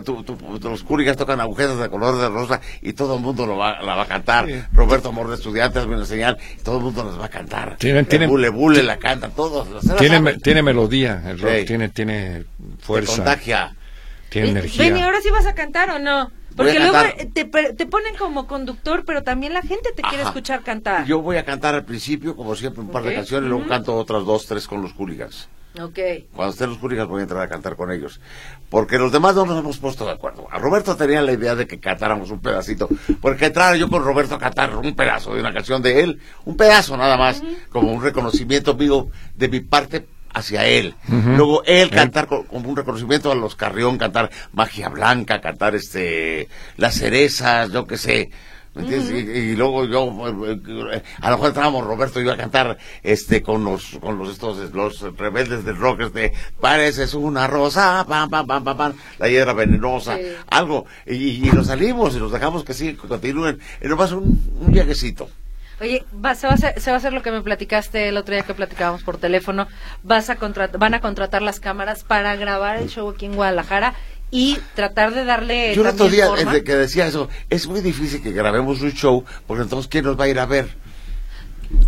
Tú- 0.04 0.22
tú- 0.22 0.38
los 0.62 0.82
cúrigas 0.84 1.16
tocan 1.16 1.40
agujetas 1.40 1.78
de 1.78 1.88
color 1.88 2.18
de 2.18 2.28
rosa 2.28 2.60
y 2.82 2.92
todo 2.92 3.16
el 3.16 3.20
mundo 3.22 3.46
lo 3.46 3.56
va, 3.56 3.80
la 3.82 3.94
va 3.96 4.02
a 4.02 4.06
cantar. 4.06 4.46
Roberto 4.72 5.08
Amor 5.08 5.28
de 5.28 5.34
Estudiantes 5.34 5.86
me 5.86 5.96
enseñar 5.96 6.36
y 6.58 6.62
todo 6.62 6.76
el 6.78 6.84
mundo 6.84 7.04
las 7.04 7.18
va 7.20 7.26
a 7.26 7.30
cantar. 7.30 7.76
Tienen- 7.78 8.00
El 8.00 8.06
tienen- 8.06 8.28
Bule 8.30 8.48
Bule 8.50 8.82
la 8.82 8.96
canta, 8.98 9.28
todos. 9.30 9.66
tiene, 9.98 10.34
tiene 10.38 10.62
melodía, 10.62 11.22
el 11.26 11.38
rock 11.40 11.52
Sí. 11.60 11.64
tiene, 11.64 11.88
tiene 11.88 12.44
fuerza, 12.80 13.23
contagia. 13.24 13.74
tiene 14.28 14.48
Eh, 14.48 14.50
energía. 14.50 14.84
Benny, 14.84 15.02
ahora 15.02 15.20
sí 15.20 15.30
vas 15.30 15.46
a 15.46 15.54
cantar 15.54 15.90
o 15.90 15.98
no? 15.98 16.30
Porque 16.56 16.78
luego 16.78 16.98
te, 17.32 17.86
ponen 17.86 18.16
como 18.16 18.46
conductor, 18.46 19.04
pero 19.04 19.22
también 19.22 19.52
la 19.52 19.62
gente 19.62 19.90
te 19.94 20.02
quiere 20.02 20.22
escuchar 20.22 20.62
cantar. 20.62 21.04
Yo 21.04 21.20
voy 21.20 21.36
a 21.36 21.44
cantar 21.44 21.74
al 21.74 21.84
principio, 21.84 22.36
como 22.36 22.54
siempre, 22.54 22.80
un 22.80 22.90
par 22.90 23.02
de 23.02 23.14
canciones, 23.14 23.46
y 23.46 23.50
luego 23.50 23.66
canto 23.66 23.94
otras 23.96 24.24
dos, 24.24 24.46
tres 24.46 24.66
con 24.66 24.80
los 24.80 24.92
hooligans. 24.92 25.48
Ok. 25.80 25.98
Cuando 26.32 26.52
estén 26.52 26.70
los 26.70 26.78
cúricas 26.78 27.08
voy 27.08 27.18
a 27.18 27.22
entrar 27.24 27.42
a 27.42 27.48
cantar 27.48 27.74
con 27.74 27.90
ellos. 27.90 28.20
Porque 28.70 28.96
los 28.96 29.10
demás 29.10 29.34
no 29.34 29.44
nos 29.44 29.58
hemos 29.58 29.78
puesto 29.78 30.06
de 30.06 30.12
acuerdo. 30.12 30.46
A 30.50 30.60
Roberto 30.60 30.96
tenía 30.96 31.20
la 31.20 31.32
idea 31.32 31.56
de 31.56 31.66
que 31.66 31.80
cantáramos 31.80 32.30
un 32.30 32.38
pedacito. 32.38 32.88
Porque 33.20 33.46
entrara 33.46 33.76
yo 33.76 33.88
con 33.88 34.04
Roberto 34.04 34.36
a 34.36 34.38
cantar 34.38 34.76
un 34.76 34.94
pedazo 34.94 35.34
de 35.34 35.40
una 35.40 35.52
canción 35.52 35.82
de 35.82 36.02
él. 36.02 36.20
Un 36.44 36.56
pedazo 36.56 36.96
nada 36.96 37.16
más. 37.16 37.42
Como 37.70 37.92
un 37.92 38.00
reconocimiento 38.00 38.74
mío 38.74 39.08
de 39.34 39.48
mi 39.48 39.60
parte 39.60 40.06
hacia 40.34 40.66
él. 40.66 40.94
Luego 41.08 41.62
él 41.64 41.90
cantar 41.90 42.26
co- 42.26 42.44
como 42.44 42.68
un 42.68 42.76
reconocimiento 42.76 43.30
a 43.32 43.34
los 43.34 43.54
Carrión, 43.56 43.96
cantar 43.98 44.30
Magia 44.52 44.88
Blanca, 44.88 45.40
cantar 45.40 45.74
este 45.74 46.48
Las 46.76 46.96
Cerezas, 46.98 47.70
yo 47.72 47.86
qué 47.86 47.96
sé. 47.96 48.30
¿Me 48.74 48.82
entiendes? 48.82 49.12
y, 49.12 49.38
y 49.52 49.54
luego 49.56 49.84
yo, 49.84 50.02
a 50.02 51.30
lo 51.30 51.36
mejor 51.36 51.46
entrábamos 51.46 51.86
Roberto 51.86 52.20
y 52.20 52.24
yo 52.24 52.32
a 52.32 52.36
cantar 52.36 52.76
este 53.04 53.40
con 53.40 53.62
los 53.62 53.98
con 54.00 54.18
los 54.18 54.30
estos 54.30 54.58
los 54.74 55.00
rebeldes 55.16 55.64
del 55.64 55.76
rock, 55.76 56.00
este 56.00 56.32
pareces 56.60 57.14
una 57.14 57.46
rosa, 57.46 58.04
pam 58.08 58.28
pam 58.28 58.44
pam 58.48 58.64
pam 58.64 58.76
pam, 58.76 58.92
la 59.18 59.28
hiedra 59.28 59.52
venenosa, 59.52 60.16
Sí. 60.16 60.22
algo, 60.50 60.86
y, 61.06 61.46
y 61.48 61.52
nos 61.52 61.68
salimos 61.68 62.16
y 62.16 62.18
nos 62.18 62.32
dejamos 62.32 62.64
que 62.64 62.74
sí, 62.74 62.94
continúen, 62.94 63.60
y 63.80 63.86
nomás 63.86 64.10
un, 64.10 64.42
un 64.60 64.72
viajecito. 64.72 65.28
Oye, 65.84 66.04
va- 66.24 66.34
se, 66.34 66.46
va 66.46 66.52
a 66.52 66.56
hacer, 66.56 66.80
se 66.80 66.90
va 66.90 66.96
a 66.96 66.98
hacer 66.98 67.12
lo 67.12 67.22
que 67.22 67.30
me 67.30 67.42
platicaste 67.42 68.08
el 68.08 68.16
otro 68.16 68.34
día 68.34 68.42
que 68.44 68.54
platicábamos 68.54 69.02
por 69.02 69.18
teléfono. 69.18 69.68
Vas 70.02 70.30
a 70.30 70.38
contrat- 70.38 70.78
van 70.78 70.94
a 70.94 71.00
contratar 71.00 71.42
las 71.42 71.60
cámaras 71.60 72.04
para 72.04 72.34
grabar 72.36 72.78
el 72.78 72.88
show 72.88 73.08
aquí 73.10 73.26
en 73.26 73.34
Guadalajara 73.34 73.92
y 74.30 74.58
tratar 74.74 75.12
de 75.12 75.24
darle 75.26 75.74
Yo 75.74 75.82
el 75.82 75.88
otro 75.88 76.08
día 76.08 76.26
forma. 76.28 76.50
desde 76.52 76.64
que 76.64 76.74
decía 76.74 77.06
eso, 77.06 77.28
es 77.50 77.66
muy 77.68 77.82
difícil 77.82 78.22
que 78.22 78.32
grabemos 78.32 78.80
un 78.80 78.92
show, 78.92 79.24
porque 79.46 79.62
entonces 79.64 79.88
¿quién 79.88 80.04
nos 80.06 80.18
va 80.18 80.24
a 80.24 80.28
ir 80.28 80.38
a 80.38 80.46
ver? 80.46 80.68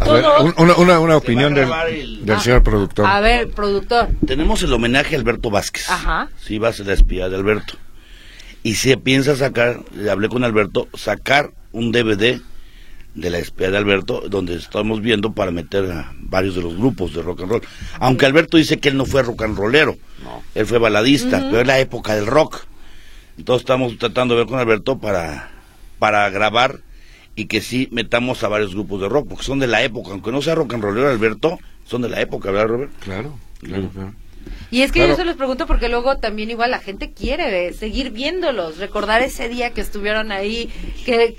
A 0.00 0.10
una, 0.58 0.74
una, 0.76 0.98
una 1.00 1.16
opinión 1.16 1.54
del, 1.54 1.70
el- 1.88 2.26
del 2.26 2.36
Ah, 2.36 2.40
señor 2.40 2.62
productor. 2.62 3.06
A 3.06 3.20
ver, 3.20 3.50
productor. 3.50 4.08
Tenemos 4.26 4.62
el 4.62 4.72
homenaje 4.72 5.16
a 5.16 5.18
Alberto 5.18 5.48
Vázquez. 5.50 5.88
Ajá. 5.88 6.28
Sí, 6.38 6.58
va 6.58 6.68
a 6.68 6.72
ser 6.72 6.86
la 6.86 6.92
espía 6.92 7.28
de 7.28 7.36
Alberto. 7.36 7.74
Y 8.62 8.74
se 8.74 8.96
piensa 8.96 9.36
sacar, 9.36 9.80
le 9.94 10.10
hablé 10.10 10.28
con 10.28 10.44
Alberto, 10.44 10.88
sacar 10.94 11.52
un 11.72 11.92
DVD 11.92 12.40
de 13.16 13.30
la 13.30 13.38
espía 13.38 13.70
de 13.70 13.78
Alberto, 13.78 14.22
donde 14.28 14.54
estamos 14.54 15.00
viendo 15.00 15.32
para 15.32 15.50
meter 15.50 15.90
a 15.90 16.12
varios 16.20 16.54
de 16.54 16.62
los 16.62 16.76
grupos 16.76 17.14
de 17.14 17.22
rock 17.22 17.40
and 17.40 17.50
roll. 17.50 17.62
Aunque 17.98 18.26
Alberto 18.26 18.56
dice 18.58 18.78
que 18.78 18.90
él 18.90 18.96
no 18.96 19.06
fue 19.06 19.22
rock 19.22 19.42
and 19.42 19.56
rollero, 19.56 19.96
No. 20.22 20.42
él 20.54 20.66
fue 20.66 20.78
baladista, 20.78 21.38
pero 21.50 21.60
es 21.62 21.66
la 21.66 21.78
época 21.80 22.14
del 22.14 22.26
rock. 22.26 22.64
Entonces 23.38 23.62
estamos 23.62 23.96
tratando 23.98 24.34
de 24.34 24.40
ver 24.42 24.48
con 24.48 24.58
Alberto 24.58 24.98
para, 24.98 25.50
para 25.98 26.28
grabar 26.30 26.80
y 27.34 27.46
que 27.46 27.60
sí 27.60 27.88
metamos 27.90 28.42
a 28.44 28.48
varios 28.48 28.74
grupos 28.74 29.00
de 29.00 29.08
rock, 29.08 29.28
porque 29.28 29.44
son 29.44 29.58
de 29.58 29.66
la 29.66 29.82
época, 29.82 30.10
aunque 30.12 30.30
no 30.32 30.40
sea 30.42 30.54
rock 30.54 30.74
and 30.74 30.82
rollero 30.82 31.08
Alberto, 31.10 31.58
son 31.86 32.02
de 32.02 32.08
la 32.08 32.20
época, 32.20 32.50
¿verdad, 32.50 32.68
Robert? 32.68 32.92
Claro, 33.00 33.38
claro, 33.60 33.88
claro. 33.92 34.12
Y 34.70 34.82
es 34.82 34.92
que 34.92 35.00
Claro. 35.00 35.12
yo 35.12 35.16
se 35.16 35.24
los 35.24 35.36
pregunto 35.36 35.66
porque 35.66 35.88
luego 35.88 36.18
también 36.18 36.50
igual 36.50 36.70
la 36.70 36.78
gente 36.78 37.12
quiere 37.12 37.66
eh, 37.68 37.72
seguir 37.72 38.10
viéndolos, 38.10 38.78
recordar 38.78 39.20
ese 39.22 39.48
día 39.48 39.70
que 39.70 39.80
estuvieron 39.80 40.30
ahí, 40.32 40.70
que 41.04 41.34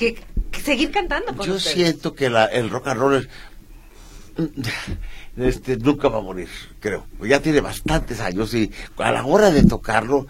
seguir 0.63 0.91
cantando 0.91 1.35
con 1.35 1.45
Yo 1.47 1.55
ustedes. 1.55 1.75
siento 1.75 2.13
que 2.13 2.29
la, 2.29 2.45
el 2.45 2.69
rock 2.69 2.87
and 2.87 2.99
roll 2.99 3.15
es- 3.15 3.27
este, 5.37 5.77
nunca 5.77 6.07
va 6.09 6.17
a 6.19 6.21
morir, 6.21 6.47
creo. 6.79 7.05
Ya 7.27 7.41
tiene 7.41 7.61
bastantes 7.61 8.19
años 8.19 8.53
y 8.53 8.71
a 8.97 9.11
la 9.11 9.25
hora 9.25 9.51
de 9.51 9.63
tocarlo, 9.63 10.27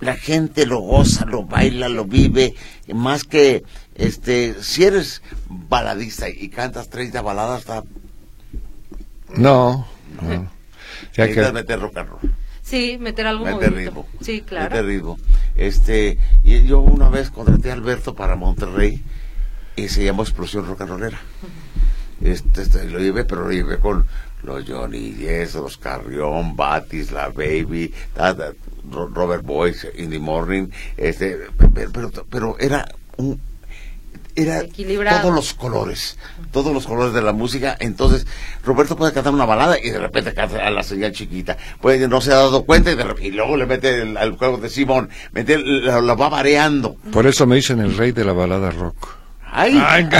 la 0.00 0.14
gente 0.16 0.66
lo 0.66 0.80
goza, 0.80 1.24
lo 1.24 1.44
baila, 1.44 1.88
lo 1.88 2.04
vive, 2.04 2.54
más 2.94 3.24
que, 3.24 3.64
este, 3.94 4.54
si 4.62 4.84
eres 4.84 5.22
baladista 5.48 6.28
y 6.28 6.48
cantas 6.48 6.88
30 6.90 7.22
baladas, 7.22 7.60
está, 7.60 7.82
No. 9.36 9.86
no. 10.22 10.50
Ya 11.16 11.28
que, 11.32 11.52
meter 11.52 11.80
rock 11.80 11.96
and 11.98 12.08
roll. 12.10 12.20
Sí, 12.62 12.98
meter 12.98 13.26
algo 13.28 13.44
Meter 13.44 13.72
ritmo. 13.72 14.06
Sí, 14.20 14.40
claro. 14.42 14.70
Meter 14.70 14.84
ritmo. 14.86 15.18
Este, 15.54 16.18
y 16.44 16.64
yo 16.64 16.80
una 16.80 17.08
vez 17.08 17.30
contraté 17.30 17.70
a 17.70 17.74
Alberto 17.74 18.14
para 18.14 18.34
Monterrey 18.34 19.02
y 19.76 19.88
se 19.88 20.04
llamó 20.04 20.22
Explosión 20.22 20.66
Rock 20.66 20.80
and 20.82 20.90
Rollera. 20.90 21.20
Este, 22.22 22.62
este, 22.62 22.84
lo 22.88 22.98
llevé, 22.98 23.24
pero 23.24 23.44
lo 23.44 23.52
llevé 23.52 23.78
con 23.78 24.06
los 24.42 24.64
Johnny 24.66 25.14
Yes, 25.14 25.54
los 25.54 25.76
Carrión, 25.76 26.56
Batis, 26.56 27.12
La 27.12 27.28
Baby, 27.28 27.92
ta, 28.14 28.34
Ro- 28.90 29.08
Robert 29.12 29.44
Boyce, 29.44 29.92
In 29.98 30.10
the 30.10 30.18
Morning, 30.18 30.68
este, 30.96 31.38
pero, 31.74 31.90
pero, 31.92 32.10
pero 32.30 32.56
era 32.58 32.86
un 33.18 33.40
era 34.38 34.60
Equilibrado. 34.60 35.22
todos 35.22 35.34
los 35.34 35.54
colores, 35.54 36.18
todos 36.52 36.72
los 36.74 36.86
colores 36.86 37.14
de 37.14 37.22
la 37.22 37.32
música. 37.32 37.74
Entonces, 37.80 38.26
Roberto 38.64 38.94
puede 38.94 39.14
cantar 39.14 39.32
una 39.32 39.46
balada 39.46 39.78
y 39.82 39.88
de 39.88 39.98
repente 39.98 40.34
canta 40.34 40.66
a 40.66 40.70
la 40.70 40.82
señal 40.82 41.12
chiquita. 41.12 41.56
Puede 41.80 42.06
no 42.06 42.20
se 42.20 42.32
ha 42.32 42.36
dado 42.36 42.64
cuenta 42.66 42.90
y, 42.92 42.96
de 42.96 43.04
repente- 43.04 43.28
y 43.28 43.30
luego 43.30 43.56
le 43.56 43.64
mete 43.64 44.02
el- 44.02 44.16
al 44.18 44.36
juego 44.36 44.58
de 44.58 44.68
Simón, 44.68 45.08
mete, 45.32 45.56
lo, 45.58 46.02
lo 46.02 46.16
va 46.18 46.28
variando. 46.28 46.96
por 47.12 47.26
eso 47.26 47.46
me 47.46 47.56
dicen 47.56 47.80
el 47.80 47.96
rey 47.96 48.12
de 48.12 48.24
la 48.26 48.32
balada 48.34 48.70
rock. 48.70 48.96
¡Ay! 49.50 49.82
Ay. 49.84 50.06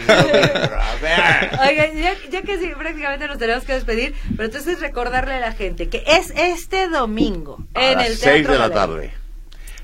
Oigan, 1.68 1.96
ya, 1.96 2.14
ya 2.30 2.42
que 2.42 2.58
sí, 2.58 2.72
prácticamente 2.76 3.26
nos 3.28 3.38
tenemos 3.38 3.64
que 3.64 3.74
despedir, 3.74 4.14
pero 4.36 4.44
entonces 4.46 4.80
recordarle 4.80 5.34
a 5.34 5.40
la 5.40 5.52
gente 5.52 5.88
que 5.88 6.02
es 6.06 6.32
este 6.36 6.88
domingo 6.88 7.58
A 7.74 7.90
en 7.92 7.98
las 7.98 8.06
el 8.08 8.16
seis 8.16 8.32
Teatro 8.46 8.52
de 8.54 8.58
la 8.58 8.70
tarde. 8.70 9.12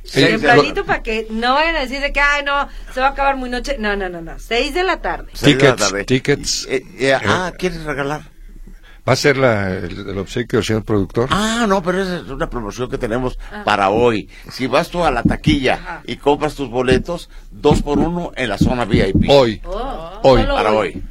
Seis 0.05 0.27
de 0.27 0.33
la- 0.33 0.38
Tempranito 0.55 0.85
para 0.87 1.03
que 1.03 1.27
no 1.31 1.55
vayan 1.55 1.77
a 1.77 1.81
decir 1.81 2.01
de 2.01 2.12
que, 2.12 2.21
ay, 2.21 2.45
no, 2.45 2.69
se 2.95 3.01
va 3.01 3.09
a 3.09 3.11
acabar 3.11 3.37
muy 3.37 3.51
noche. 3.51 3.77
No, 3.79 3.97
no, 3.97 4.09
no, 4.09 4.21
no. 4.21 4.38
Seis 4.38 4.73
de 4.75 4.85
la 4.85 5.01
tarde. 5.03 5.31
seis 5.35 5.59
de 5.59 5.64
la 5.64 5.73
Tickets, 5.75 5.90
tarde. 5.90 6.05
tickets. 6.05 6.66
Eh, 6.71 6.83
eh, 6.99 7.14
ah, 7.14 7.53
¿quieres 7.59 7.83
regalar? 7.85 8.23
¿Va 9.09 9.12
a 9.12 9.16
ser 9.16 9.37
la, 9.37 9.73
el, 9.73 10.09
el 10.11 10.19
obsequio, 10.19 10.62
señor 10.62 10.85
productor? 10.85 11.29
Ah, 11.31 11.64
no, 11.69 11.83
pero 11.83 12.03
esa 12.03 12.16
es 12.16 12.23
una 12.29 12.51
promoción 12.51 12.90
que 12.90 12.99
tenemos 12.99 13.38
para 13.64 13.90
hoy. 13.90 14.29
Si 14.51 14.66
vas 14.66 14.88
tú 14.90 15.05
a 15.05 15.11
la 15.12 15.23
taquilla 15.23 15.75
Ajá. 15.75 16.03
y 16.07 16.16
compras 16.16 16.55
tus 16.57 16.69
boletos, 16.69 17.31
dos 17.53 17.83
por 17.83 17.99
uno 17.99 18.33
en 18.35 18.49
la 18.49 18.59
zona 18.59 18.85
VIP. 18.85 19.29
Hoy. 19.29 19.61
Oh, 19.64 20.19
Hoy. 20.25 20.42
Para 20.42 20.73
hoy. 20.73 21.03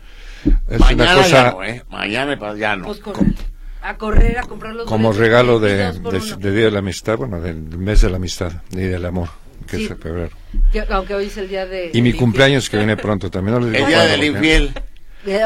Es 0.70 0.80
Mañana 0.80 1.14
una 1.14 1.24
cosa 1.24 1.30
ya 1.46 1.52
no, 1.52 1.64
¿eh? 1.64 1.84
Mañana 1.90 2.34
y 2.34 2.36
para 2.36 2.56
ya 2.58 2.76
no. 2.76 2.86
Pues 2.88 3.00
correr. 3.00 3.34
A 3.82 3.98
correr, 3.98 4.40
a 4.40 4.44
comprar 4.44 4.74
los 4.74 4.88
como 4.88 5.10
boletos. 5.10 5.26
regalo 5.26 5.60
de, 5.60 5.76
de- 5.94 6.36
de 6.40 6.52
Día 6.52 6.66
de 6.66 6.72
la 6.72 6.80
Amistad, 6.80 7.18
bueno, 7.18 7.40
del 7.40 7.56
mes 7.56 8.02
de 8.02 8.10
la 8.10 8.18
amistad 8.18 8.52
y 8.72 8.78
del 8.78 9.06
amor, 9.06 9.30
que 9.68 9.78
Sí. 9.78 9.86
es 9.86 9.92
en 9.92 9.98
febrero. 10.00 10.36
Que- 10.72 10.86
aunque 10.90 11.14
hoy 11.16 11.28
es 11.28 11.38
el 11.38 11.48
día 11.48 11.66
de... 11.68 11.92
Y 11.94 12.02
mi 12.02 12.12
del 12.12 12.20
cumpleaños 12.20 12.70
que 12.70 12.78
viene 12.78 12.98
pronto 12.98 13.30
también. 13.32 13.54
No 13.60 13.60
les 13.66 13.74
digo 13.74 13.86
El 13.86 13.92
día 13.92 14.04
del 14.06 14.24
infiel. 14.24 14.74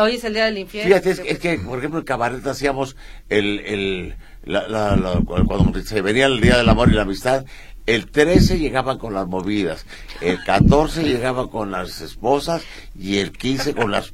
Hoy 0.01 0.15
es 0.15 0.23
el 0.23 0.33
día 0.33 0.45
del 0.45 0.57
infiel. 0.57 0.87
Fíjate, 0.87 1.11
es, 1.11 1.19
es 1.19 1.39
que, 1.39 1.57
por 1.59 1.77
ejemplo, 1.79 1.99
en 1.99 2.05
Cabaret 2.05 2.45
hacíamos 2.47 2.95
el, 3.29 3.59
el, 3.61 4.15
la, 4.43 4.67
la- 4.67 4.95
la- 4.95 5.21
cuando 5.25 5.81
se 5.81 6.01
venía 6.01 6.25
el 6.25 6.41
Día 6.41 6.57
del 6.57 6.69
Amor 6.69 6.89
y 6.89 6.95
la 6.95 7.03
Amistad, 7.03 7.45
el 7.85 8.05
13 8.11 8.59
llegaban 8.59 8.99
con 8.99 9.13
las 9.15 9.25
movidas, 9.27 9.85
el 10.21 10.43
14 10.43 11.03
llegaban 11.03 11.47
con 11.47 11.71
las 11.71 12.01
esposas 12.01 12.61
y 12.95 13.17
el 13.17 13.31
15 13.31 13.73
con 13.73 13.89
las 13.89 14.11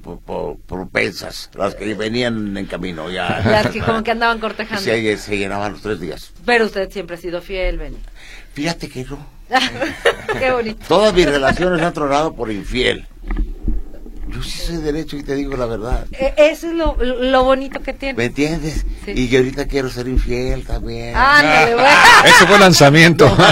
propensas, 0.67 1.49
las 1.55 1.75
que 1.75 1.93
venían 1.93 2.55
en 2.55 2.65
camino 2.67 3.09
ya. 3.11 3.41
Las 3.45 3.67
que 3.67 3.81
como 3.81 4.01
que 4.03 4.11
andaban 4.11 4.39
cortejando. 4.39 4.81
se, 4.81 5.17
se 5.17 5.37
llenaban 5.37 5.73
los 5.73 5.81
tres 5.81 5.99
días. 5.99 6.31
Pero 6.45 6.65
usted 6.65 6.89
siempre 6.91 7.17
ha 7.17 7.19
sido 7.19 7.41
fiel, 7.41 7.77
Benny. 7.77 7.97
Fíjate 8.53 8.87
que 8.87 9.03
no. 9.03 9.27
Qué 10.39 10.51
bonito. 10.51 10.85
Todas 10.87 11.13
mis 11.13 11.25
relaciones 11.25 11.81
han 11.81 11.93
tronado 11.93 12.33
por 12.33 12.51
infiel. 12.51 13.05
Yo 14.35 14.43
sí 14.43 14.57
soy 14.59 14.77
derecho 14.77 15.15
y 15.17 15.23
te 15.23 15.33
digo 15.35 15.55
la 15.55 15.65
verdad. 15.65 16.05
Eh, 16.11 16.33
Eso 16.37 16.67
es 16.67 16.73
lo, 16.73 16.95
lo 17.01 17.43
bonito 17.43 17.79
que 17.81 17.93
¿Me 17.93 17.97
tiene. 17.99 18.23
entiendes? 18.25 18.85
Sí. 19.05 19.11
Y 19.15 19.27
yo 19.29 19.39
ahorita 19.39 19.65
quiero 19.67 19.89
ser 19.89 20.07
infiel 20.07 20.65
también. 20.65 21.15
Ándale, 21.15 21.73
güey. 21.75 21.85
Ese 22.25 22.45
fue 22.47 22.59
lanzamiento. 22.59 23.35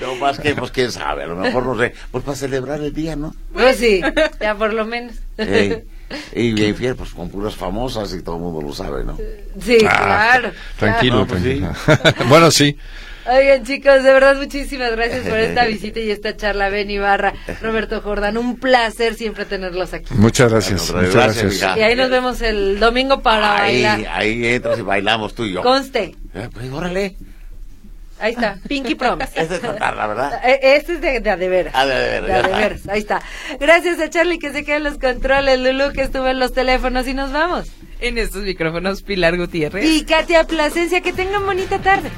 No 0.00 0.16
más 0.16 0.38
que, 0.38 0.54
pues 0.54 0.70
quién 0.70 0.90
sabe, 0.90 1.24
a 1.24 1.26
lo 1.26 1.36
mejor 1.36 1.64
no 1.66 1.78
sé. 1.78 1.94
Pues 2.10 2.24
para 2.24 2.36
celebrar 2.36 2.80
el 2.80 2.92
día, 2.92 3.16
¿no? 3.16 3.34
Pues 3.52 3.76
sí, 3.78 4.00
ya 4.40 4.54
por 4.54 4.72
lo 4.72 4.84
menos. 4.84 5.14
Ey, 5.36 5.84
y 6.32 6.52
bien 6.52 6.74
fiel, 6.76 6.96
pues 6.96 7.10
con 7.10 7.28
puras 7.30 7.54
famosas 7.54 8.12
y 8.14 8.22
todo 8.22 8.36
el 8.36 8.42
mundo 8.42 8.60
lo 8.62 8.72
sabe, 8.72 9.04
¿no? 9.04 9.16
Sí, 9.60 9.78
Ah, 9.88 10.30
claro. 10.38 10.50
Tranquilo, 10.78 11.16
No, 11.20 11.26
pues 11.26 11.42
sí. 11.42 11.60
tranquilo. 11.60 12.26
bueno, 12.28 12.50
sí. 12.50 12.76
Oigan, 13.26 13.64
chicos, 13.64 14.02
de 14.02 14.12
verdad, 14.12 14.36
muchísimas 14.36 14.90
gracias 14.92 15.26
por 15.26 15.38
esta 15.38 15.64
visita 15.66 15.98
y 15.98 16.10
esta 16.10 16.36
charla. 16.36 16.68
Ben 16.68 16.90
Ibarra, 16.90 17.32
Roberto 17.62 18.02
Jordán, 18.02 18.36
un 18.36 18.58
placer 18.58 19.14
siempre 19.14 19.46
tenerlos 19.46 19.94
aquí. 19.94 20.12
Muchas 20.14 20.50
gracias. 20.52 20.92
Bueno, 20.92 21.08
muchas 21.08 21.24
gracias, 21.24 21.44
gracias. 21.60 21.76
Y 21.78 21.82
ahí 21.82 21.96
nos 21.96 22.10
vemos 22.10 22.42
el 22.42 22.78
domingo 22.78 23.22
para 23.22 23.62
Ahí, 23.62 23.82
bailar. 23.82 24.12
ahí 24.14 24.46
entras 24.46 24.78
y 24.78 24.82
bailamos 24.82 25.34
tú 25.34 25.44
y 25.44 25.52
yo. 25.54 25.62
Conste, 25.62 26.14
Eh, 26.34 26.48
pues 26.52 26.70
órale. 26.70 27.16
Ahí 28.20 28.32
está, 28.32 28.58
Pinky 28.68 28.94
Promise. 28.94 29.30
Esta 29.34 29.54
es 29.56 29.60
cantarla, 29.60 30.06
¿verdad? 30.06 30.40
Eh, 30.44 30.58
Este 30.76 30.94
es 30.94 31.00
de, 31.00 31.20
de 31.20 31.30
a 31.30 31.36
de 31.36 31.48
veras. 31.48 31.72
De 31.72 31.78
a 31.78 31.86
de 31.86 32.20
veras, 32.20 32.82
De 32.82 32.86
de 32.86 32.92
ahí 32.92 33.00
está. 33.00 33.22
Gracias 33.60 34.00
a 34.00 34.10
Charlie 34.10 34.38
que 34.38 34.52
se 34.52 34.64
queda 34.64 34.76
en 34.76 34.84
los 34.84 34.98
controles, 34.98 35.58
Lulu 35.60 35.92
que 35.92 36.02
estuvo 36.02 36.26
en 36.26 36.38
los 36.38 36.52
teléfonos 36.52 37.06
y 37.06 37.14
nos 37.14 37.32
vamos. 37.32 37.70
En 38.00 38.18
estos 38.18 38.42
micrófonos, 38.42 39.02
Pilar 39.02 39.36
Gutiérrez. 39.36 39.84
Y 39.84 40.04
Katia 40.04 40.44
Plasencia, 40.44 41.00
que 41.00 41.12
tengan 41.12 41.44
bonita 41.46 41.78
tarde. 41.78 42.10